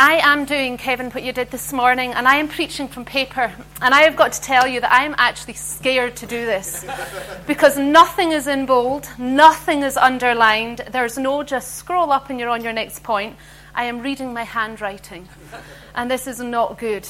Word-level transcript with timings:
I 0.00 0.20
am 0.22 0.44
doing, 0.44 0.76
Kevin, 0.76 1.10
what 1.10 1.24
you 1.24 1.32
did 1.32 1.50
this 1.50 1.72
morning, 1.72 2.12
and 2.14 2.28
I 2.28 2.36
am 2.36 2.46
preaching 2.46 2.86
from 2.86 3.04
paper. 3.04 3.52
And 3.82 3.92
I 3.92 4.02
have 4.02 4.14
got 4.14 4.32
to 4.32 4.40
tell 4.40 4.64
you 4.64 4.80
that 4.80 4.92
I 4.92 5.04
am 5.04 5.16
actually 5.18 5.54
scared 5.54 6.14
to 6.18 6.26
do 6.26 6.46
this 6.46 6.86
because 7.48 7.76
nothing 7.76 8.30
is 8.30 8.46
in 8.46 8.64
bold, 8.64 9.08
nothing 9.18 9.82
is 9.82 9.96
underlined. 9.96 10.84
There's 10.92 11.18
no 11.18 11.42
just 11.42 11.74
scroll 11.74 12.12
up 12.12 12.30
and 12.30 12.38
you're 12.38 12.48
on 12.48 12.62
your 12.62 12.72
next 12.72 13.02
point. 13.02 13.34
I 13.74 13.86
am 13.86 13.98
reading 13.98 14.32
my 14.32 14.44
handwriting, 14.44 15.28
and 15.96 16.08
this 16.08 16.28
is 16.28 16.38
not 16.38 16.78
good. 16.78 17.08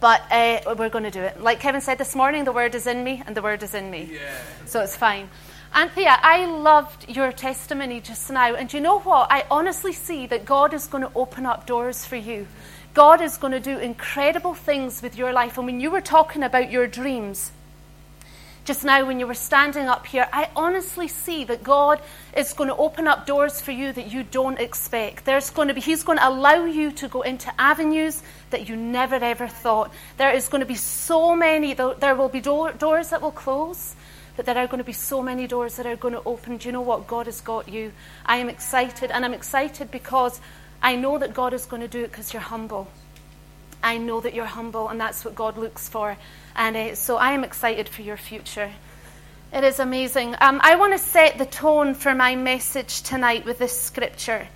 But 0.00 0.22
uh, 0.32 0.74
we're 0.76 0.88
going 0.88 1.04
to 1.04 1.12
do 1.12 1.22
it. 1.22 1.40
Like 1.40 1.60
Kevin 1.60 1.80
said 1.80 1.98
this 1.98 2.16
morning, 2.16 2.42
the 2.42 2.52
word 2.52 2.74
is 2.74 2.88
in 2.88 3.04
me, 3.04 3.22
and 3.24 3.36
the 3.36 3.42
word 3.42 3.62
is 3.62 3.74
in 3.74 3.88
me. 3.88 4.10
Yeah. 4.14 4.40
So 4.66 4.80
it's 4.80 4.96
fine. 4.96 5.28
Anthea, 5.74 6.18
I 6.22 6.46
loved 6.46 7.08
your 7.08 7.30
testimony 7.30 8.00
just 8.00 8.30
now. 8.30 8.54
And 8.54 8.72
you 8.72 8.80
know 8.80 9.00
what? 9.00 9.30
I 9.30 9.44
honestly 9.50 9.92
see 9.92 10.26
that 10.26 10.44
God 10.44 10.72
is 10.72 10.86
going 10.86 11.04
to 11.04 11.12
open 11.14 11.46
up 11.46 11.66
doors 11.66 12.04
for 12.04 12.16
you. 12.16 12.46
God 12.94 13.20
is 13.20 13.36
going 13.36 13.52
to 13.52 13.60
do 13.60 13.78
incredible 13.78 14.54
things 14.54 15.02
with 15.02 15.16
your 15.16 15.32
life. 15.32 15.58
And 15.58 15.66
when 15.66 15.80
you 15.80 15.90
were 15.90 16.00
talking 16.00 16.42
about 16.42 16.70
your 16.70 16.86
dreams, 16.86 17.52
just 18.64 18.84
now 18.84 19.06
when 19.06 19.20
you 19.20 19.26
were 19.26 19.34
standing 19.34 19.86
up 19.86 20.06
here, 20.06 20.28
I 20.32 20.50
honestly 20.56 21.06
see 21.06 21.44
that 21.44 21.62
God 21.62 22.00
is 22.36 22.52
going 22.54 22.68
to 22.68 22.76
open 22.76 23.06
up 23.06 23.26
doors 23.26 23.60
for 23.60 23.70
you 23.70 23.92
that 23.92 24.10
you 24.12 24.24
don't 24.24 24.58
expect. 24.58 25.24
There's 25.26 25.50
going 25.50 25.68
to 25.68 25.74
be, 25.74 25.80
He's 25.80 26.02
going 26.02 26.18
to 26.18 26.28
allow 26.28 26.64
you 26.64 26.92
to 26.92 27.08
go 27.08 27.22
into 27.22 27.52
avenues 27.58 28.22
that 28.50 28.68
you 28.68 28.76
never 28.76 29.16
ever 29.16 29.48
thought. 29.48 29.92
There 30.16 30.32
is 30.32 30.48
going 30.48 30.60
to 30.60 30.66
be 30.66 30.74
so 30.74 31.36
many, 31.36 31.74
there 31.74 32.14
will 32.14 32.28
be 32.28 32.40
doors 32.40 33.10
that 33.10 33.22
will 33.22 33.32
close 33.32 33.94
but 34.38 34.46
there 34.46 34.56
are 34.56 34.68
going 34.68 34.78
to 34.78 34.84
be 34.84 34.92
so 34.92 35.20
many 35.20 35.48
doors 35.48 35.78
that 35.78 35.86
are 35.86 35.96
going 35.96 36.14
to 36.14 36.22
open. 36.24 36.58
Do 36.58 36.68
you 36.68 36.72
know 36.72 36.80
what? 36.80 37.08
God 37.08 37.26
has 37.26 37.40
got 37.40 37.68
you. 37.68 37.90
I 38.24 38.36
am 38.36 38.48
excited, 38.48 39.10
and 39.10 39.24
I'm 39.24 39.34
excited 39.34 39.90
because 39.90 40.40
I 40.80 40.94
know 40.94 41.18
that 41.18 41.34
God 41.34 41.54
is 41.54 41.66
going 41.66 41.82
to 41.82 41.88
do 41.88 42.04
it 42.04 42.12
because 42.12 42.32
you're 42.32 42.40
humble. 42.40 42.86
I 43.82 43.98
know 43.98 44.20
that 44.20 44.34
you're 44.34 44.44
humble, 44.44 44.90
and 44.90 45.00
that's 45.00 45.24
what 45.24 45.34
God 45.34 45.58
looks 45.58 45.88
for. 45.88 46.16
And 46.54 46.76
uh, 46.76 46.94
so 46.94 47.16
I 47.16 47.32
am 47.32 47.42
excited 47.42 47.88
for 47.88 48.02
your 48.02 48.16
future. 48.16 48.70
It 49.52 49.64
is 49.64 49.80
amazing. 49.80 50.36
Um, 50.40 50.60
I 50.62 50.76
want 50.76 50.92
to 50.92 51.00
set 51.00 51.36
the 51.38 51.44
tone 51.44 51.94
for 51.94 52.14
my 52.14 52.36
message 52.36 53.02
tonight 53.02 53.44
with 53.44 53.58
this 53.58 53.76
scripture. 53.76 54.46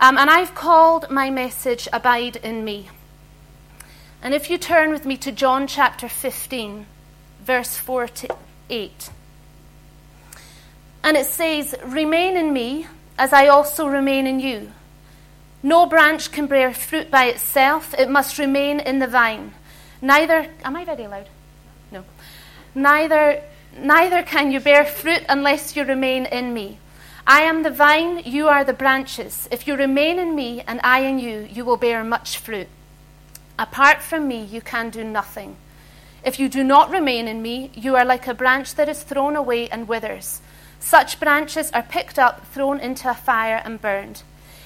Um, 0.00 0.18
and 0.18 0.28
I've 0.28 0.56
called 0.56 1.08
my 1.08 1.30
message 1.30 1.86
Abide 1.92 2.34
in 2.34 2.64
Me. 2.64 2.90
And 4.24 4.34
if 4.34 4.50
you 4.50 4.58
turn 4.58 4.90
with 4.90 5.06
me 5.06 5.16
to 5.18 5.30
John 5.30 5.68
chapter 5.68 6.08
15, 6.08 6.84
verse 7.44 7.76
4 7.76 8.08
to 8.08 8.36
8. 8.68 9.10
And 11.02 11.16
it 11.16 11.26
says, 11.26 11.74
Remain 11.84 12.36
in 12.36 12.52
me, 12.52 12.86
as 13.18 13.32
I 13.32 13.48
also 13.48 13.86
remain 13.86 14.26
in 14.26 14.40
you. 14.40 14.72
No 15.62 15.86
branch 15.86 16.32
can 16.32 16.46
bear 16.46 16.72
fruit 16.72 17.10
by 17.10 17.26
itself, 17.26 17.94
it 17.98 18.08
must 18.08 18.38
remain 18.38 18.80
in 18.80 18.98
the 18.98 19.06
vine. 19.06 19.52
Neither, 20.00 20.48
am 20.64 20.76
I 20.76 20.84
very 20.84 21.06
loud? 21.06 21.28
No. 21.92 22.04
Neither, 22.74 23.42
neither 23.76 24.22
can 24.22 24.50
you 24.50 24.60
bear 24.60 24.84
fruit 24.84 25.22
unless 25.28 25.76
you 25.76 25.84
remain 25.84 26.24
in 26.26 26.54
me. 26.54 26.78
I 27.26 27.42
am 27.42 27.62
the 27.62 27.70
vine, 27.70 28.22
you 28.24 28.48
are 28.48 28.64
the 28.64 28.72
branches. 28.72 29.48
If 29.50 29.66
you 29.66 29.76
remain 29.76 30.18
in 30.18 30.34
me 30.34 30.62
and 30.66 30.80
I 30.82 31.00
in 31.00 31.18
you, 31.18 31.46
you 31.50 31.64
will 31.64 31.76
bear 31.76 32.02
much 32.02 32.38
fruit. 32.38 32.68
Apart 33.58 34.00
from 34.00 34.26
me, 34.26 34.42
you 34.42 34.62
can 34.62 34.88
do 34.88 35.04
nothing. 35.04 35.56
If 36.24 36.40
you 36.40 36.48
do 36.48 36.64
not 36.64 36.90
remain 36.90 37.28
in 37.28 37.42
me, 37.42 37.70
you 37.74 37.96
are 37.96 38.04
like 38.06 38.26
a 38.26 38.34
branch 38.34 38.74
that 38.76 38.88
is 38.88 39.02
thrown 39.02 39.36
away 39.36 39.68
and 39.68 39.86
withers. 39.86 40.40
Such 40.80 41.20
branches 41.20 41.70
are 41.72 41.82
picked 41.82 42.18
up, 42.18 42.46
thrown 42.48 42.80
into 42.80 43.08
a 43.08 43.14
fire, 43.14 43.60
and 43.64 43.80
burned. 43.80 44.22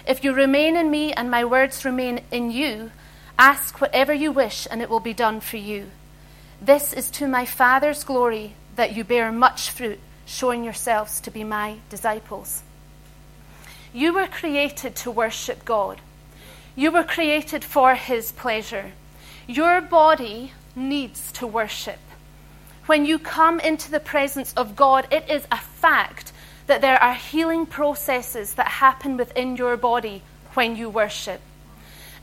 If 0.06 0.22
you 0.22 0.32
remain 0.32 0.76
in 0.76 0.90
me 0.90 1.12
and 1.12 1.30
my 1.30 1.44
words 1.44 1.84
remain 1.84 2.20
in 2.30 2.50
you, 2.50 2.92
ask 3.38 3.80
whatever 3.80 4.14
you 4.14 4.30
wish, 4.30 4.66
and 4.70 4.80
it 4.80 4.88
will 4.88 5.00
be 5.00 5.12
done 5.12 5.40
for 5.40 5.56
you. 5.56 5.90
This 6.62 6.92
is 6.92 7.10
to 7.12 7.26
my 7.26 7.44
Father's 7.44 8.04
glory 8.04 8.54
that 8.76 8.94
you 8.94 9.02
bear 9.02 9.32
much 9.32 9.70
fruit, 9.70 9.98
showing 10.24 10.64
yourselves 10.64 11.20
to 11.20 11.30
be 11.30 11.42
my 11.42 11.78
disciples. 11.90 12.62
You 13.92 14.14
were 14.14 14.28
created 14.28 14.94
to 14.96 15.10
worship 15.10 15.64
God. 15.64 16.00
You 16.76 16.90
were 16.90 17.04
created 17.04 17.64
for 17.64 17.94
His 17.94 18.32
pleasure. 18.32 18.92
Your 19.46 19.80
body 19.80 20.52
needs 20.76 21.32
to 21.32 21.46
worship 21.46 21.98
when 22.86 23.06
you 23.06 23.18
come 23.18 23.60
into 23.60 23.90
the 23.90 24.00
presence 24.00 24.52
of 24.54 24.76
God, 24.76 25.08
it 25.10 25.30
is 25.30 25.46
a 25.50 25.56
fact 25.56 26.32
that 26.66 26.80
there 26.80 27.02
are 27.02 27.14
healing 27.14 27.66
processes 27.66 28.54
that 28.54 28.68
happen 28.68 29.16
within 29.16 29.56
your 29.56 29.76
body 29.76 30.22
when 30.54 30.76
you 30.76 30.90
worship. 30.90 31.40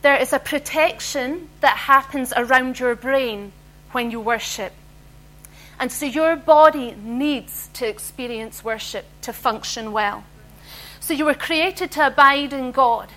There 0.01 0.16
is 0.16 0.33
a 0.33 0.39
protection 0.39 1.49
that 1.61 1.77
happens 1.77 2.33
around 2.35 2.79
your 2.79 2.95
brain 2.95 3.51
when 3.91 4.11
you 4.11 4.19
worship. 4.19 4.73
And 5.79 5.91
so 5.91 6.05
your 6.05 6.35
body 6.35 6.91
needs 6.91 7.69
to 7.73 7.88
experience 7.88 8.63
worship 8.63 9.05
to 9.22 9.33
function 9.33 9.91
well. 9.91 10.23
So 10.99 11.13
you 11.13 11.25
were 11.25 11.33
created 11.33 11.91
to 11.91 12.07
abide 12.07 12.53
in 12.53 12.72
God. 12.72 13.09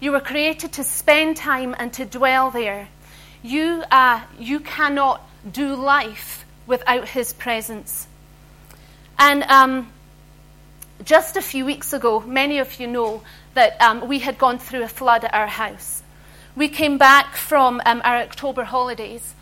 You 0.00 0.12
were 0.12 0.20
created 0.20 0.72
to 0.74 0.84
spend 0.84 1.36
time 1.36 1.76
and 1.78 1.92
to 1.94 2.04
dwell 2.04 2.50
there. 2.50 2.88
You, 3.42 3.84
uh, 3.90 4.20
you 4.38 4.60
cannot 4.60 5.20
do 5.50 5.74
life 5.74 6.41
without 6.66 7.08
his 7.08 7.32
presence. 7.32 8.06
And 9.18 9.42
um, 9.44 9.92
just 11.04 11.36
a 11.36 11.42
few 11.42 11.64
weeks 11.64 11.92
ago, 11.92 12.20
many 12.20 12.58
of 12.58 12.80
you 12.80 12.86
know 12.86 13.22
that 13.54 13.80
um, 13.80 14.08
we 14.08 14.20
had 14.20 14.38
gone 14.38 14.58
through 14.58 14.82
a 14.82 14.88
flood 14.88 15.24
at 15.24 15.34
our 15.34 15.46
house. 15.46 16.02
We 16.54 16.68
came 16.68 16.98
back 16.98 17.36
from 17.36 17.80
um, 17.86 18.02
our 18.04 18.18
October 18.18 18.64
holidays, 18.64 19.34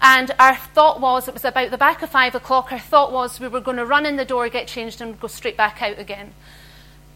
and 0.00 0.30
our 0.38 0.56
thought 0.56 1.00
was 1.00 1.28
it 1.28 1.34
was 1.34 1.44
about 1.44 1.70
the 1.70 1.78
back 1.78 2.02
of 2.02 2.10
five 2.10 2.34
o'clock. 2.34 2.72
Our 2.72 2.78
thought 2.78 3.12
was 3.12 3.40
we 3.40 3.48
were 3.48 3.60
going 3.60 3.78
to 3.78 3.86
run 3.86 4.04
in 4.04 4.16
the 4.16 4.24
door, 4.24 4.48
get 4.48 4.66
changed, 4.66 5.00
and 5.00 5.18
go 5.18 5.28
straight 5.28 5.56
back 5.56 5.80
out 5.82 5.98
again. 5.98 6.32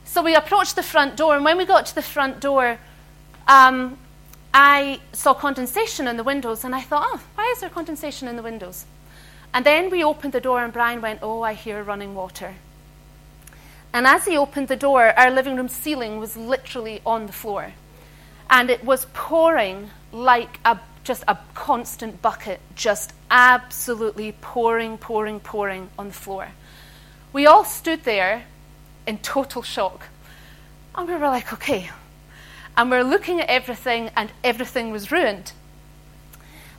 So 0.05 0.22
we 0.22 0.34
approached 0.34 0.76
the 0.76 0.82
front 0.82 1.16
door, 1.16 1.37
and 1.37 1.44
when 1.44 1.59
we 1.59 1.66
got 1.66 1.87
to 1.87 1.94
the 1.94 2.03
front 2.03 2.41
door, 2.41 2.78
um, 3.47 3.99
I 4.55 5.00
saw 5.12 5.34
condensation 5.34 6.09
in 6.09 6.16
the 6.16 6.25
windows, 6.25 6.65
and 6.65 6.75
I 6.75 6.81
thought, 6.81 7.05
oh, 7.06 7.20
why 7.34 7.53
is 7.55 7.60
there 7.60 7.69
condensation 7.69 8.28
in 8.28 8.37
the 8.37 8.43
windows? 8.43 8.87
And 9.53 9.64
then 9.64 9.91
we 9.91 10.04
opened 10.04 10.32
the 10.32 10.41
door, 10.41 10.62
and 10.62 10.72
Brian 10.72 11.00
went, 11.00 11.20
Oh, 11.22 11.42
I 11.42 11.54
hear 11.54 11.82
running 11.82 12.14
water. 12.14 12.54
And 13.92 14.06
as 14.06 14.26
he 14.26 14.36
opened 14.36 14.69
the 14.69 14.76
door, 14.76 15.19
our 15.19 15.31
living 15.31 15.56
room 15.56 15.69
ceiling 15.69 16.19
was 16.19 16.36
literally 16.36 17.00
on 17.06 17.26
the 17.26 17.32
floor. 17.32 17.72
And 18.50 18.70
it 18.70 18.84
was 18.84 19.06
pouring 19.14 19.91
like 20.12 20.60
a, 20.64 20.78
just 21.04 21.25
a 21.26 21.38
constant 21.54 22.20
bucket, 22.20 22.60
just 22.75 23.12
absolutely 23.31 24.32
pouring, 24.41 24.98
pouring, 24.98 25.41
pouring 25.41 25.88
on 25.98 26.08
the 26.08 26.14
floor. 26.14 26.48
We 27.32 27.46
all 27.46 27.64
stood 27.64 28.05
there 28.05 28.44
in 29.06 29.19
total 29.19 29.62
shock. 29.62 30.08
And 30.94 31.08
we 31.08 31.14
were 31.14 31.28
like, 31.28 31.52
okay. 31.55 31.90
And 32.76 32.90
we're 32.90 33.02
looking 33.02 33.40
at 33.40 33.49
everything, 33.49 34.11
and 34.17 34.31
everything 34.44 34.90
was 34.93 35.11
ruined. 35.11 35.52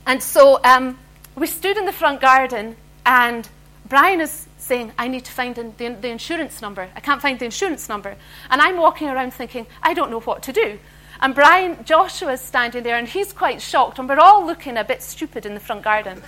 And 0.06 0.22
so 0.22 0.60
um, 0.64 0.98
we 1.36 1.46
stood 1.46 1.76
in 1.76 1.86
the 1.86 1.92
front 1.92 2.20
garden, 2.20 2.76
and 3.06 3.48
Brian 3.86 4.20
is 4.20 4.46
saying, 4.58 4.92
I 4.98 5.08
need 5.08 5.24
to 5.24 5.32
find 5.32 5.54
the, 5.54 5.96
the, 6.00 6.08
insurance 6.08 6.62
number. 6.62 6.90
I 6.94 7.00
can't 7.00 7.20
find 7.20 7.38
the 7.38 7.44
insurance 7.44 7.88
number. 7.88 8.16
And 8.50 8.60
I'm 8.60 8.76
walking 8.76 9.08
around 9.08 9.34
thinking, 9.34 9.66
I 9.82 9.94
don't 9.94 10.10
know 10.10 10.20
what 10.20 10.42
to 10.44 10.52
do. 10.52 10.78
And 11.20 11.34
Brian, 11.34 11.84
Joshua 11.84 12.32
is 12.32 12.40
standing 12.40 12.82
there, 12.82 12.96
and 12.96 13.08
he's 13.08 13.32
quite 13.32 13.60
shocked, 13.60 13.98
and 13.98 14.08
we're 14.08 14.18
all 14.18 14.46
looking 14.46 14.76
a 14.76 14.84
bit 14.84 15.02
stupid 15.02 15.44
in 15.44 15.54
the 15.54 15.60
front 15.60 15.82
garden. 15.82 16.22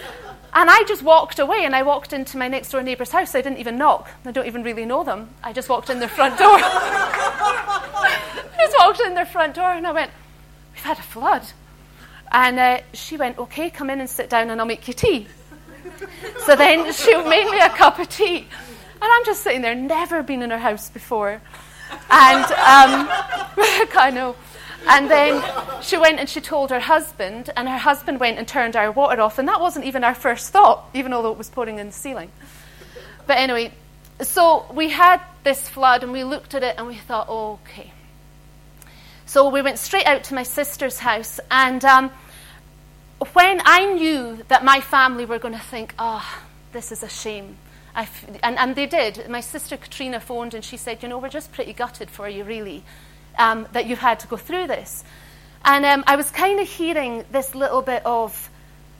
and 0.54 0.70
I 0.70 0.84
just 0.86 1.02
walked 1.02 1.38
away, 1.38 1.64
and 1.64 1.74
I 1.76 1.82
walked 1.82 2.12
into 2.12 2.38
my 2.38 2.48
next 2.48 2.70
door 2.70 2.82
neighbour's 2.82 3.10
house. 3.10 3.34
I 3.34 3.42
didn't 3.42 3.58
even 3.58 3.76
knock. 3.76 4.08
I 4.24 4.30
don't 4.30 4.46
even 4.46 4.62
really 4.62 4.86
know 4.86 5.04
them. 5.04 5.30
I 5.42 5.52
just 5.52 5.68
walked 5.68 5.90
in 5.90 5.98
their 5.98 6.08
front 6.08 6.38
door. 6.38 6.58
I 6.60 8.54
just 8.58 8.76
walked 8.78 9.00
in 9.00 9.14
their 9.14 9.26
front 9.26 9.54
door, 9.54 9.70
and 9.70 9.86
I 9.86 9.92
went, 9.92 10.10
We've 10.72 10.84
had 10.84 10.98
a 10.98 11.02
flood. 11.02 11.42
And 12.32 12.58
uh, 12.58 12.80
she 12.92 13.16
went, 13.16 13.38
Okay, 13.38 13.70
come 13.70 13.90
in 13.90 14.00
and 14.00 14.08
sit 14.08 14.28
down 14.30 14.50
and 14.50 14.60
I'll 14.60 14.66
make 14.66 14.86
you 14.88 14.94
tea. 14.94 15.26
so 16.44 16.56
then 16.56 16.92
she 16.92 17.16
made 17.16 17.50
me 17.50 17.60
a 17.60 17.70
cup 17.70 17.98
of 17.98 18.08
tea. 18.08 18.46
And 19.00 19.04
I'm 19.12 19.24
just 19.24 19.42
sitting 19.42 19.62
there, 19.62 19.74
never 19.74 20.22
been 20.22 20.42
in 20.42 20.50
her 20.50 20.58
house 20.58 20.90
before. 20.90 21.40
And 22.10 22.44
um, 22.44 23.08
I 23.96 24.10
know. 24.12 24.36
And 24.88 25.10
then 25.10 25.42
she 25.82 25.98
went 25.98 26.18
and 26.18 26.28
she 26.28 26.40
told 26.40 26.70
her 26.70 26.80
husband, 26.80 27.50
and 27.56 27.68
her 27.68 27.78
husband 27.78 28.20
went 28.20 28.38
and 28.38 28.46
turned 28.46 28.76
our 28.76 28.90
water 28.90 29.20
off. 29.20 29.38
And 29.38 29.48
that 29.48 29.60
wasn't 29.60 29.84
even 29.84 30.04
our 30.04 30.14
first 30.14 30.50
thought, 30.50 30.88
even 30.94 31.12
although 31.12 31.32
it 31.32 31.38
was 31.38 31.50
pouring 31.50 31.78
in 31.78 31.88
the 31.88 31.92
ceiling. 31.92 32.30
But 33.26 33.38
anyway, 33.38 33.72
so 34.20 34.66
we 34.72 34.88
had 34.88 35.20
this 35.44 35.68
flood 35.68 36.02
and 36.02 36.12
we 36.12 36.24
looked 36.24 36.54
at 36.54 36.62
it 36.62 36.76
and 36.78 36.86
we 36.86 36.96
thought, 36.96 37.28
okay. 37.28 37.92
So 39.28 39.50
we 39.50 39.60
went 39.60 39.78
straight 39.78 40.06
out 40.06 40.24
to 40.24 40.34
my 40.34 40.42
sister's 40.42 41.00
house. 41.00 41.38
And 41.50 41.84
um, 41.84 42.10
when 43.34 43.60
I 43.66 43.92
knew 43.92 44.42
that 44.48 44.64
my 44.64 44.80
family 44.80 45.26
were 45.26 45.38
going 45.38 45.52
to 45.52 45.60
think, 45.60 45.92
oh, 45.98 46.40
this 46.72 46.90
is 46.90 47.02
a 47.02 47.10
shame. 47.10 47.58
And, 47.94 48.08
and 48.42 48.74
they 48.74 48.86
did. 48.86 49.28
My 49.28 49.42
sister 49.42 49.76
Katrina 49.76 50.18
phoned 50.18 50.54
and 50.54 50.64
she 50.64 50.78
said, 50.78 51.02
you 51.02 51.10
know, 51.10 51.18
we're 51.18 51.28
just 51.28 51.52
pretty 51.52 51.74
gutted 51.74 52.08
for 52.08 52.26
you, 52.26 52.42
really, 52.42 52.84
um, 53.38 53.68
that 53.72 53.84
you've 53.84 53.98
had 53.98 54.18
to 54.20 54.26
go 54.28 54.38
through 54.38 54.66
this. 54.66 55.04
And 55.62 55.84
um, 55.84 56.04
I 56.06 56.16
was 56.16 56.30
kind 56.30 56.58
of 56.58 56.66
hearing 56.66 57.26
this 57.30 57.54
little 57.54 57.82
bit 57.82 58.06
of, 58.06 58.48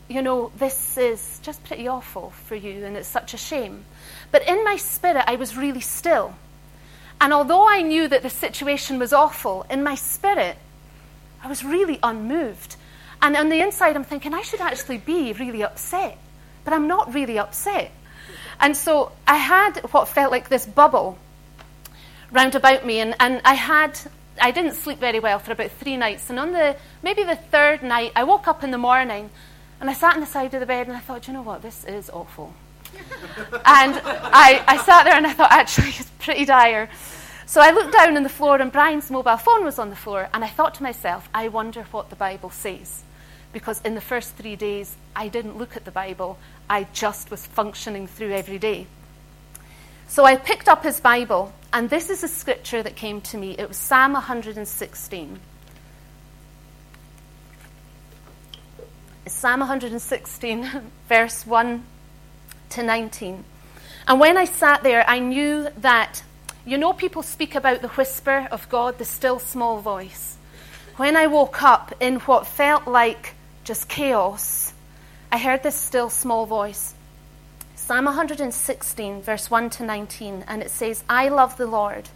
you 0.08 0.20
know, 0.20 0.52
this 0.58 0.98
is 0.98 1.40
just 1.42 1.64
pretty 1.64 1.88
awful 1.88 2.34
for 2.44 2.54
you 2.54 2.84
and 2.84 2.98
it's 2.98 3.08
such 3.08 3.32
a 3.32 3.38
shame. 3.38 3.82
But 4.30 4.46
in 4.46 4.62
my 4.62 4.76
spirit, 4.76 5.24
I 5.26 5.36
was 5.36 5.56
really 5.56 5.80
still. 5.80 6.34
And 7.20 7.32
although 7.32 7.68
I 7.68 7.82
knew 7.82 8.06
that 8.08 8.22
the 8.22 8.30
situation 8.30 8.98
was 8.98 9.12
awful, 9.12 9.66
in 9.68 9.82
my 9.82 9.96
spirit, 9.96 10.56
I 11.42 11.48
was 11.48 11.64
really 11.64 11.98
unmoved. 12.02 12.76
And 13.20 13.36
on 13.36 13.48
the 13.48 13.60
inside, 13.60 13.96
I'm 13.96 14.04
thinking, 14.04 14.34
I 14.34 14.42
should 14.42 14.60
actually 14.60 14.98
be 14.98 15.32
really 15.32 15.62
upset. 15.62 16.16
But 16.64 16.72
I'm 16.72 16.86
not 16.86 17.12
really 17.12 17.38
upset. 17.38 17.90
And 18.60 18.76
so 18.76 19.12
I 19.26 19.36
had 19.36 19.78
what 19.90 20.08
felt 20.08 20.30
like 20.30 20.48
this 20.48 20.66
bubble 20.66 21.18
round 22.30 22.54
about 22.54 22.86
me. 22.86 23.00
And, 23.00 23.14
and 23.18 23.40
I 23.44 23.54
had, 23.54 23.98
I 24.40 24.52
didn't 24.52 24.74
sleep 24.74 24.98
very 24.98 25.18
well 25.18 25.40
for 25.40 25.52
about 25.52 25.72
three 25.72 25.96
nights. 25.96 26.30
And 26.30 26.38
on 26.38 26.52
the, 26.52 26.76
maybe 27.02 27.24
the 27.24 27.36
third 27.36 27.82
night, 27.82 28.12
I 28.14 28.24
woke 28.24 28.46
up 28.46 28.62
in 28.62 28.70
the 28.70 28.78
morning 28.78 29.30
and 29.80 29.90
I 29.90 29.92
sat 29.92 30.14
on 30.14 30.20
the 30.20 30.26
side 30.26 30.54
of 30.54 30.60
the 30.60 30.66
bed 30.66 30.86
and 30.86 30.96
I 30.96 31.00
thought, 31.00 31.26
you 31.26 31.32
know 31.32 31.42
what, 31.42 31.62
this 31.62 31.84
is 31.84 32.10
awful 32.10 32.54
and 33.64 34.00
I, 34.04 34.62
I 34.66 34.76
sat 34.78 35.04
there 35.04 35.14
and 35.14 35.26
I 35.26 35.32
thought, 35.32 35.52
actually, 35.52 35.88
it's 35.90 36.10
pretty 36.18 36.44
dire. 36.44 36.88
So 37.46 37.60
I 37.60 37.70
looked 37.70 37.92
down 37.92 38.16
on 38.16 38.22
the 38.22 38.28
floor 38.28 38.60
and 38.60 38.70
Brian's 38.70 39.10
mobile 39.10 39.36
phone 39.38 39.64
was 39.64 39.78
on 39.78 39.90
the 39.90 39.96
floor, 39.96 40.28
and 40.34 40.44
I 40.44 40.48
thought 40.48 40.74
to 40.74 40.82
myself, 40.82 41.28
I 41.32 41.48
wonder 41.48 41.84
what 41.90 42.10
the 42.10 42.16
Bible 42.16 42.50
says. 42.50 43.04
Because 43.52 43.80
in 43.82 43.94
the 43.94 44.02
first 44.02 44.34
three 44.34 44.54
days, 44.54 44.96
I 45.16 45.28
didn't 45.28 45.56
look 45.56 45.74
at 45.74 45.84
the 45.86 45.90
Bible, 45.90 46.38
I 46.68 46.86
just 46.92 47.30
was 47.30 47.46
functioning 47.46 48.06
through 48.06 48.32
every 48.32 48.58
day. 48.58 48.86
So 50.08 50.24
I 50.24 50.36
picked 50.36 50.68
up 50.68 50.84
his 50.84 51.00
Bible, 51.00 51.54
and 51.72 51.88
this 51.88 52.10
is 52.10 52.22
a 52.22 52.28
scripture 52.28 52.82
that 52.82 52.96
came 52.96 53.20
to 53.22 53.38
me. 53.38 53.52
It 53.58 53.68
was 53.68 53.76
Psalm 53.76 54.12
116. 54.12 55.38
Psalm 59.26 59.60
116, 59.60 60.70
verse 61.08 61.46
1 61.46 61.84
to 62.70 62.82
19. 62.82 63.44
And 64.06 64.20
when 64.20 64.36
I 64.36 64.44
sat 64.46 64.82
there, 64.82 65.04
I 65.06 65.18
knew 65.18 65.68
that, 65.78 66.22
you 66.64 66.78
know, 66.78 66.92
people 66.92 67.22
speak 67.22 67.54
about 67.54 67.82
the 67.82 67.88
whisper 67.88 68.48
of 68.50 68.68
God, 68.68 68.98
the 68.98 69.04
still 69.04 69.38
small 69.38 69.80
voice. 69.80 70.36
When 70.96 71.16
I 71.16 71.26
woke 71.26 71.62
up 71.62 71.94
in 72.00 72.16
what 72.20 72.46
felt 72.46 72.88
like 72.88 73.34
just 73.64 73.88
chaos, 73.88 74.72
I 75.30 75.38
heard 75.38 75.62
this 75.62 75.76
still 75.76 76.10
small 76.10 76.46
voice. 76.46 76.94
Psalm 77.74 78.06
116, 78.06 79.22
verse 79.22 79.50
1 79.50 79.70
to 79.70 79.84
19, 79.84 80.44
and 80.48 80.62
it 80.62 80.70
says, 80.70 81.04
I 81.08 81.28
love 81.28 81.56
the 81.56 81.66
Lord, 81.66 82.08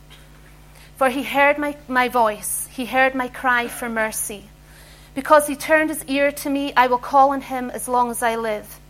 for 0.96 1.08
he 1.08 1.22
heard 1.22 1.58
my, 1.58 1.76
my 1.88 2.08
voice, 2.08 2.68
he 2.70 2.84
heard 2.86 3.14
my 3.14 3.28
cry 3.28 3.68
for 3.68 3.88
mercy. 3.88 4.48
Because 5.14 5.46
he 5.46 5.56
turned 5.56 5.90
his 5.90 6.04
ear 6.06 6.32
to 6.32 6.50
me, 6.50 6.72
I 6.74 6.86
will 6.86 6.98
call 6.98 7.30
on 7.30 7.42
him 7.42 7.70
as 7.70 7.86
long 7.86 8.10
as 8.10 8.22
I 8.22 8.36
live. 8.36 8.80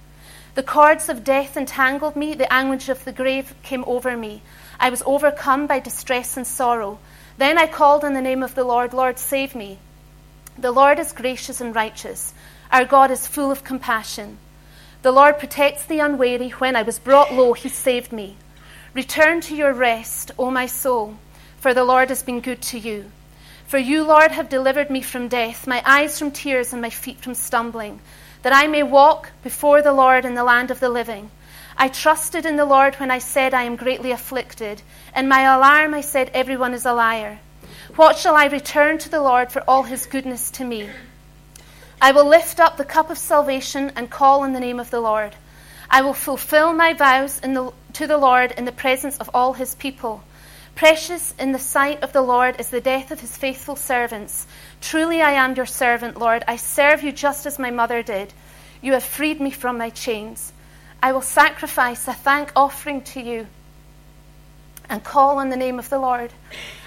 The 0.54 0.62
cords 0.62 1.08
of 1.08 1.24
death 1.24 1.56
entangled 1.56 2.14
me, 2.14 2.34
the 2.34 2.52
anguish 2.52 2.90
of 2.90 3.06
the 3.06 3.12
grave 3.12 3.54
came 3.62 3.84
over 3.86 4.18
me. 4.18 4.42
I 4.78 4.90
was 4.90 5.02
overcome 5.06 5.66
by 5.66 5.78
distress 5.78 6.36
and 6.36 6.46
sorrow. 6.46 6.98
Then 7.38 7.56
I 7.56 7.66
called 7.66 8.04
on 8.04 8.12
the 8.12 8.20
name 8.20 8.42
of 8.42 8.54
the 8.54 8.64
Lord, 8.64 8.92
Lord, 8.92 9.18
save 9.18 9.54
me. 9.54 9.78
The 10.58 10.70
Lord 10.70 10.98
is 10.98 11.12
gracious 11.12 11.62
and 11.62 11.74
righteous. 11.74 12.34
Our 12.70 12.84
God 12.84 13.10
is 13.10 13.26
full 13.26 13.50
of 13.50 13.64
compassion. 13.64 14.36
The 15.00 15.10
Lord 15.10 15.38
protects 15.38 15.86
the 15.86 16.00
unwary. 16.00 16.50
When 16.50 16.76
I 16.76 16.82
was 16.82 16.98
brought 16.98 17.32
low, 17.32 17.54
he 17.54 17.70
saved 17.70 18.12
me. 18.12 18.36
Return 18.92 19.40
to 19.42 19.56
your 19.56 19.72
rest, 19.72 20.32
O 20.38 20.50
my 20.50 20.66
soul, 20.66 21.16
for 21.60 21.72
the 21.72 21.84
Lord 21.84 22.10
has 22.10 22.22
been 22.22 22.40
good 22.40 22.60
to 22.62 22.78
you. 22.78 23.10
For 23.66 23.78
you, 23.78 24.04
Lord, 24.04 24.32
have 24.32 24.50
delivered 24.50 24.90
me 24.90 25.00
from 25.00 25.28
death, 25.28 25.66
my 25.66 25.82
eyes 25.86 26.18
from 26.18 26.30
tears, 26.30 26.74
and 26.74 26.82
my 26.82 26.90
feet 26.90 27.20
from 27.20 27.34
stumbling 27.34 28.00
that 28.42 28.52
I 28.52 28.66
may 28.66 28.82
walk 28.82 29.30
before 29.42 29.82
the 29.82 29.92
Lord 29.92 30.24
in 30.24 30.34
the 30.34 30.44
land 30.44 30.70
of 30.70 30.80
the 30.80 30.88
living. 30.88 31.30
I 31.76 31.88
trusted 31.88 32.44
in 32.44 32.56
the 32.56 32.64
Lord 32.64 32.96
when 32.96 33.10
I 33.10 33.18
said, 33.18 33.54
I 33.54 33.62
am 33.62 33.76
greatly 33.76 34.10
afflicted. 34.10 34.82
In 35.16 35.28
my 35.28 35.42
alarm, 35.42 35.94
I 35.94 36.00
said, 36.00 36.30
Everyone 36.34 36.74
is 36.74 36.84
a 36.84 36.92
liar. 36.92 37.40
What 37.96 38.16
shall 38.16 38.36
I 38.36 38.46
return 38.46 38.98
to 38.98 39.08
the 39.08 39.20
Lord 39.20 39.50
for 39.50 39.62
all 39.66 39.84
his 39.84 40.06
goodness 40.06 40.50
to 40.52 40.64
me? 40.64 40.88
I 42.00 42.12
will 42.12 42.26
lift 42.26 42.58
up 42.58 42.76
the 42.76 42.84
cup 42.84 43.10
of 43.10 43.18
salvation 43.18 43.92
and 43.94 44.10
call 44.10 44.40
on 44.40 44.52
the 44.52 44.60
name 44.60 44.80
of 44.80 44.90
the 44.90 45.00
Lord. 45.00 45.36
I 45.90 46.02
will 46.02 46.14
fulfill 46.14 46.72
my 46.72 46.94
vows 46.94 47.38
the, 47.40 47.72
to 47.92 48.06
the 48.06 48.18
Lord 48.18 48.52
in 48.52 48.64
the 48.64 48.72
presence 48.72 49.18
of 49.18 49.30
all 49.32 49.52
his 49.52 49.74
people. 49.74 50.24
Precious 50.74 51.34
in 51.38 51.52
the 51.52 51.58
sight 51.58 52.02
of 52.02 52.12
the 52.12 52.22
Lord 52.22 52.58
is 52.58 52.70
the 52.70 52.80
death 52.80 53.10
of 53.10 53.20
his 53.20 53.36
faithful 53.36 53.76
servants. 53.76 54.46
Truly 54.82 55.22
I 55.22 55.32
am 55.32 55.54
your 55.54 55.64
servant, 55.64 56.18
Lord. 56.18 56.44
I 56.46 56.56
serve 56.56 57.02
you 57.02 57.12
just 57.12 57.46
as 57.46 57.58
my 57.58 57.70
mother 57.70 58.02
did. 58.02 58.34
You 58.82 58.92
have 58.92 59.04
freed 59.04 59.40
me 59.40 59.50
from 59.50 59.78
my 59.78 59.88
chains. 59.88 60.52
I 61.02 61.12
will 61.12 61.22
sacrifice 61.22 62.06
a 62.08 62.12
thank 62.12 62.52
offering 62.54 63.00
to 63.02 63.20
you 63.20 63.46
and 64.90 65.02
call 65.02 65.38
on 65.38 65.48
the 65.48 65.56
name 65.56 65.78
of 65.78 65.88
the 65.88 65.98
Lord. 65.98 66.32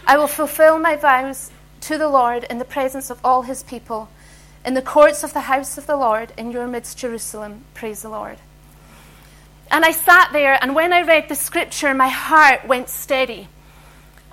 I 0.06 0.18
will 0.18 0.28
fulfill 0.28 0.78
my 0.78 0.98
vows 0.98 1.50
to 1.82 1.98
the 1.98 2.10
Lord 2.10 2.44
in 2.44 2.60
the 2.60 2.66
presence 2.66 3.10
of 3.10 3.20
all 3.24 3.42
his 3.42 3.64
people, 3.64 4.10
in 4.66 4.74
the 4.74 4.82
courts 4.82 5.24
of 5.24 5.34
the 5.34 5.42
house 5.42 5.78
of 5.78 5.88
the 5.88 5.98
Lord, 5.98 6.34
in 6.38 6.52
your 6.52 6.68
midst, 6.68 6.98
Jerusalem. 6.98 7.64
Praise 7.74 8.02
the 8.02 8.10
Lord. 8.10 8.38
And 9.72 9.86
I 9.86 9.92
sat 9.92 10.30
there, 10.34 10.60
and 10.62 10.76
when 10.76 10.94
I 10.94 11.02
read 11.02 11.30
the 11.30 11.36
scripture, 11.36 11.94
my 11.94 12.10
heart 12.10 12.68
went 12.68 12.90
steady. 12.90 13.48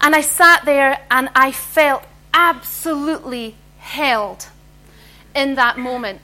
And 0.00 0.14
I 0.16 0.20
sat 0.20 0.64
there 0.64 1.00
and 1.10 1.28
I 1.34 1.52
felt 1.52 2.04
absolutely 2.34 3.54
held 3.82 4.46
in 5.34 5.56
that 5.56 5.76
moment. 5.76 6.20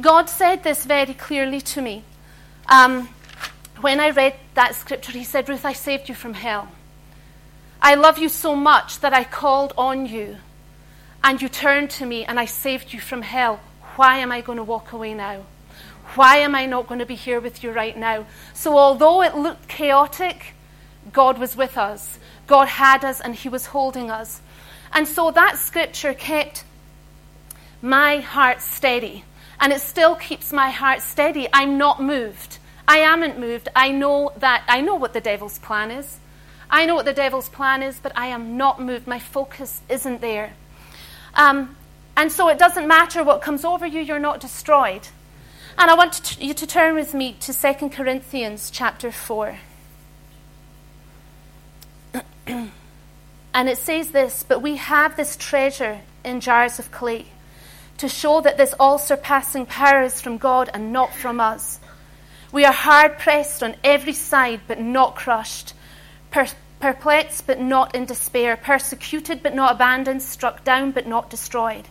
God 0.00 0.28
said 0.30 0.62
this 0.62 0.84
very 0.84 1.14
clearly 1.14 1.60
to 1.60 1.82
me. 1.82 2.04
Um, 2.68 3.08
when 3.80 4.00
I 4.00 4.10
read 4.10 4.34
that 4.54 4.74
scripture, 4.74 5.12
He 5.12 5.24
said, 5.24 5.48
Ruth, 5.48 5.64
I 5.64 5.72
saved 5.72 6.08
you 6.08 6.14
from 6.14 6.34
hell. 6.34 6.68
I 7.82 7.94
love 7.94 8.18
you 8.18 8.28
so 8.28 8.54
much 8.54 9.00
that 9.00 9.12
I 9.12 9.24
called 9.24 9.72
on 9.76 10.06
you 10.06 10.36
and 11.22 11.42
you 11.42 11.48
turned 11.48 11.90
to 11.90 12.06
me 12.06 12.24
and 12.24 12.38
I 12.38 12.46
saved 12.46 12.92
you 12.92 13.00
from 13.00 13.22
hell. 13.22 13.60
Why 13.96 14.18
am 14.18 14.32
I 14.32 14.40
going 14.40 14.58
to 14.58 14.64
walk 14.64 14.92
away 14.92 15.12
now? 15.12 15.42
Why 16.14 16.36
am 16.38 16.54
I 16.54 16.66
not 16.66 16.86
going 16.86 17.00
to 17.00 17.06
be 17.06 17.16
here 17.16 17.40
with 17.40 17.62
you 17.64 17.72
right 17.72 17.96
now? 17.96 18.26
So, 18.54 18.78
although 18.78 19.22
it 19.22 19.34
looked 19.34 19.68
chaotic, 19.68 20.54
God 21.12 21.38
was 21.38 21.56
with 21.56 21.76
us. 21.76 22.18
God 22.46 22.68
had 22.68 23.04
us 23.04 23.20
and 23.20 23.34
He 23.34 23.48
was 23.48 23.66
holding 23.66 24.10
us. 24.10 24.40
And 24.92 25.06
so 25.06 25.30
that 25.30 25.58
scripture 25.58 26.14
kept 26.14 26.64
my 27.86 28.18
heart 28.18 28.60
steady. 28.60 29.24
And 29.60 29.72
it 29.72 29.80
still 29.80 30.16
keeps 30.16 30.52
my 30.52 30.70
heart 30.70 31.00
steady. 31.00 31.48
I'm 31.52 31.78
not 31.78 32.02
moved. 32.02 32.58
I 32.86 32.98
amn't 32.98 33.38
moved. 33.38 33.68
I 33.74 33.90
know 33.92 34.32
that, 34.38 34.64
I 34.68 34.80
know 34.80 34.96
what 34.96 35.12
the 35.12 35.20
devil's 35.20 35.58
plan 35.60 35.90
is. 35.90 36.18
I 36.68 36.84
know 36.84 36.96
what 36.96 37.04
the 37.04 37.12
devil's 37.12 37.48
plan 37.48 37.82
is, 37.82 38.00
but 38.00 38.12
I 38.16 38.26
am 38.26 38.56
not 38.56 38.82
moved. 38.82 39.06
My 39.06 39.20
focus 39.20 39.80
isn't 39.88 40.20
there. 40.20 40.52
Um, 41.34 41.76
and 42.16 42.32
so 42.32 42.48
it 42.48 42.58
doesn't 42.58 42.88
matter 42.88 43.22
what 43.22 43.40
comes 43.40 43.64
over 43.64 43.86
you, 43.86 44.00
you're 44.00 44.18
not 44.18 44.40
destroyed. 44.40 45.08
And 45.78 45.90
I 45.90 45.94
want 45.94 46.14
to, 46.14 46.44
you 46.44 46.54
to 46.54 46.66
turn 46.66 46.96
with 46.96 47.14
me 47.14 47.36
to 47.40 47.52
2 47.52 47.90
Corinthians 47.90 48.70
chapter 48.70 49.12
4. 49.12 49.58
and 52.46 53.68
it 53.68 53.78
says 53.78 54.10
this 54.10 54.42
But 54.42 54.60
we 54.60 54.76
have 54.76 55.16
this 55.16 55.36
treasure 55.36 56.00
in 56.24 56.40
jars 56.40 56.78
of 56.80 56.90
clay 56.90 57.26
to 57.98 58.08
show 58.08 58.40
that 58.40 58.56
this 58.56 58.74
all 58.78 58.98
surpassing 58.98 59.66
power 59.66 60.02
is 60.02 60.20
from 60.20 60.38
God 60.38 60.70
and 60.72 60.92
not 60.92 61.14
from 61.14 61.40
us. 61.40 61.80
We 62.52 62.64
are 62.64 62.72
hard 62.72 63.18
pressed 63.18 63.62
on 63.62 63.76
every 63.82 64.12
side, 64.12 64.60
but 64.68 64.80
not 64.80 65.16
crushed, 65.16 65.74
per- 66.30 66.48
perplexed, 66.80 67.46
but 67.46 67.60
not 67.60 67.94
in 67.94 68.04
despair, 68.04 68.56
persecuted, 68.56 69.42
but 69.42 69.54
not 69.54 69.72
abandoned, 69.72 70.22
struck 70.22 70.64
down, 70.64 70.92
but 70.92 71.06
not 71.06 71.30
destroyed. 71.30 71.88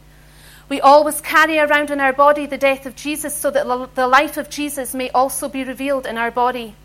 We 0.67 0.81
always 0.81 1.21
carry 1.21 1.59
around 1.59 1.91
in 1.91 1.99
our 1.99 2.13
body 2.13 2.45
the 2.45 2.57
death 2.57 2.85
of 2.85 2.95
Jesus 2.95 3.35
so 3.35 3.51
that 3.51 3.95
the 3.95 4.07
life 4.07 4.37
of 4.37 4.49
Jesus 4.49 4.95
may 4.95 5.09
also 5.11 5.47
be 5.47 5.63
revealed 5.63 6.07
in 6.07 6.17
our 6.17 6.31
body. 6.31 6.75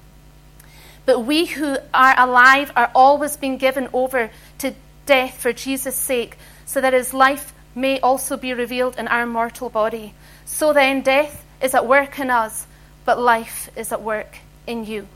But 1.06 1.20
we 1.20 1.46
who 1.46 1.78
are 1.94 2.14
alive 2.18 2.72
are 2.76 2.90
always 2.94 3.36
being 3.36 3.56
given 3.56 3.88
over 3.92 4.30
to 4.58 4.74
death 5.06 5.38
for 5.38 5.52
Jesus' 5.52 5.96
sake, 5.96 6.36
so 6.66 6.80
that 6.80 6.92
his 6.92 7.14
life 7.14 7.54
may 7.74 8.00
also 8.00 8.36
be 8.36 8.52
revealed 8.54 8.96
in 8.96 9.08
our 9.08 9.26
mortal 9.26 9.68
body. 9.68 10.14
So 10.44 10.72
then, 10.72 11.02
death 11.02 11.44
is 11.62 11.74
at 11.74 11.86
work 11.86 12.18
in 12.18 12.30
us, 12.30 12.66
but 13.04 13.18
life 13.18 13.70
is 13.76 13.92
at 13.92 14.02
work 14.02 14.38
in 14.66 14.84
you. 14.84 15.06